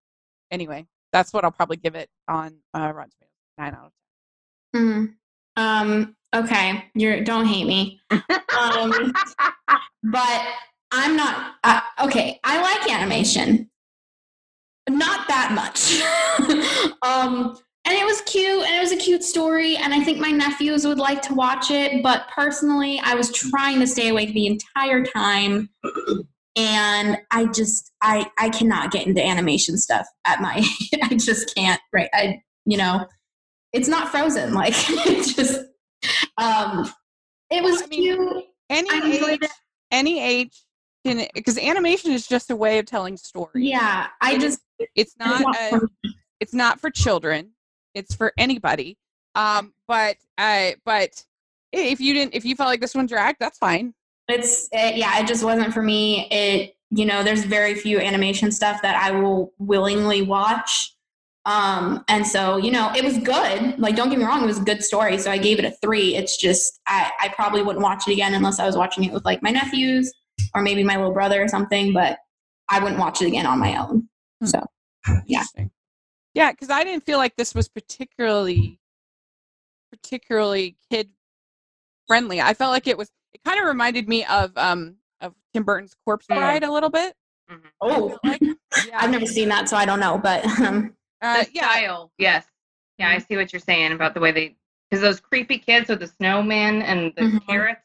[0.51, 3.29] anyway, that's what I'll probably give it on uh, Rotten Tomatoes.
[3.59, 3.93] Nine out of
[4.75, 5.15] Mm.
[5.57, 8.01] Um, okay, you're don't hate me.
[8.11, 9.13] Um,
[10.03, 10.47] but
[10.91, 12.41] I'm not uh, okay.
[12.43, 13.69] I like animation,
[14.89, 16.01] not that much.
[17.03, 20.31] um, and it was cute, and it was a cute story, and I think my
[20.31, 22.03] nephews would like to watch it.
[22.03, 25.69] But personally, I was trying to stay awake the entire time,
[26.57, 30.65] and I just I I cannot get into animation stuff at my.
[31.03, 31.81] I just can't.
[31.93, 33.07] Right, I you know,
[33.73, 34.55] it's not Frozen.
[34.55, 35.61] Like it just
[36.39, 36.93] um,
[37.51, 38.45] it was I mean, cute.
[38.71, 39.51] Any age, it.
[39.91, 40.63] any age
[41.05, 43.69] can because animation is just a way of telling stories.
[43.69, 44.61] Yeah, I It just
[44.95, 45.81] It's not A,
[46.41, 47.51] it's not for children.
[47.95, 48.99] It's for anybody.
[49.35, 51.25] Um, but uh, but
[51.73, 53.95] if you didn't, if you felt like this one dragged, that's fine.
[54.29, 56.29] it's it, yeah, it just wasn't for me.
[56.31, 60.95] It you know, there's very few animation stuff that I will willingly watch.
[61.47, 63.79] Um, and so you know, it was good.
[63.79, 65.19] Like, don't get me wrong, it was a good story.
[65.19, 66.15] So I gave it a three.
[66.15, 69.25] It's just I I probably wouldn't watch it again unless I was watching it with
[69.25, 70.13] like my nephews
[70.55, 71.93] or maybe my little brother or something.
[71.93, 72.19] But
[72.69, 74.09] I wouldn't watch it again on my own.
[74.45, 74.65] So
[75.27, 75.45] Yeah.
[76.35, 76.49] Interesting.
[76.49, 78.79] Yeah, because I didn't feel like this was particularly
[79.91, 81.11] particularly kid
[82.07, 82.41] friendly.
[82.41, 83.11] I felt like it was.
[83.33, 86.27] It kind of reminded me of um of Tim Burton's Corpse.
[86.27, 87.15] Bride a little bit.
[87.51, 87.61] Mhm.
[87.81, 88.43] Oh, like.
[88.89, 88.99] Yeah.
[89.01, 90.19] I've never seen that, so I don't know.
[90.19, 91.71] But um, Uh, the yeah.
[91.71, 92.47] style, yes.
[92.99, 94.57] Yeah, I see what you're saying about the way they,
[94.91, 97.47] because those creepy kids with the snowmen and the Mhm.
[97.47, 97.83] carrots.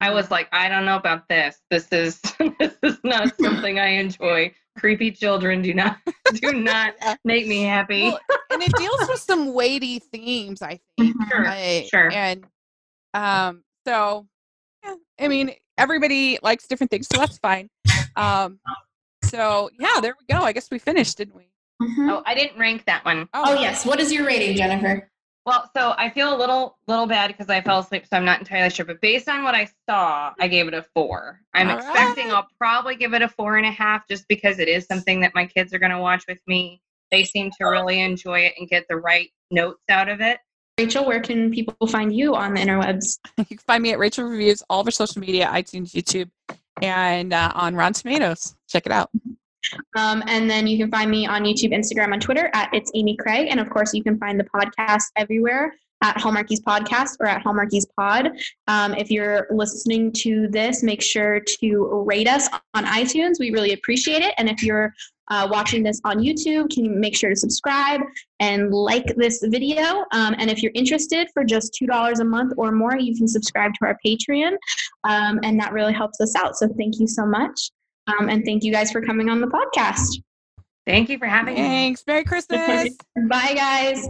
[0.00, 1.60] I was like, I don't know about this.
[1.70, 2.20] This is
[2.60, 4.54] this is not something I enjoy.
[4.78, 5.98] Creepy children do not
[6.34, 8.04] do not make me happy.
[8.04, 8.20] Well,
[8.50, 11.14] and it deals with some weighty themes, I think.
[11.30, 12.10] Sure, I- sure.
[12.12, 12.44] And
[13.14, 14.26] um, so,
[14.84, 17.68] yeah, I mean, everybody likes different things, so that's fine.
[18.16, 18.60] Um,
[19.24, 20.42] so yeah, there we go.
[20.42, 21.50] I guess we finished, didn't we?
[21.82, 22.10] mhm.
[22.10, 23.28] Oh, I didn't rank that one.
[23.34, 23.84] oh yes.
[23.86, 25.10] What is your rating, Jennifer?
[25.48, 28.38] Well, so I feel a little little bad because I fell asleep, so I'm not
[28.38, 28.84] entirely sure.
[28.84, 31.40] But based on what I saw, I gave it a four.
[31.54, 32.34] I'm All expecting right.
[32.34, 35.32] I'll probably give it a four and a half just because it is something that
[35.34, 36.82] my kids are going to watch with me.
[37.10, 40.38] They seem to really enjoy it and get the right notes out of it.
[40.78, 43.18] Rachel, where can people find you on the interwebs?
[43.38, 46.28] You can find me at Rachel Reviews, all of our social media, iTunes, YouTube,
[46.82, 48.54] and uh, on Rotten Tomatoes.
[48.68, 49.08] Check it out.
[49.96, 53.16] Um, and then you can find me on YouTube, Instagram, and Twitter at It's Amy
[53.16, 53.48] Craig.
[53.50, 57.86] And of course, you can find the podcast everywhere at Hallmarkies Podcast or at Hallmarkies
[57.96, 58.30] Pod.
[58.68, 63.40] Um, if you're listening to this, make sure to rate us on iTunes.
[63.40, 64.34] We really appreciate it.
[64.38, 64.92] And if you're
[65.30, 68.00] uh, watching this on YouTube, can you make sure to subscribe
[68.40, 70.04] and like this video?
[70.12, 73.72] Um, and if you're interested, for just $2 a month or more, you can subscribe
[73.74, 74.56] to our Patreon.
[75.04, 76.56] Um, and that really helps us out.
[76.56, 77.70] So thank you so much.
[78.08, 80.20] Um, and thank you guys for coming on the podcast.
[80.86, 81.60] Thank you for having me.
[81.60, 82.04] Thanks.
[82.06, 82.96] Merry Christmas.
[83.28, 84.08] Bye, guys.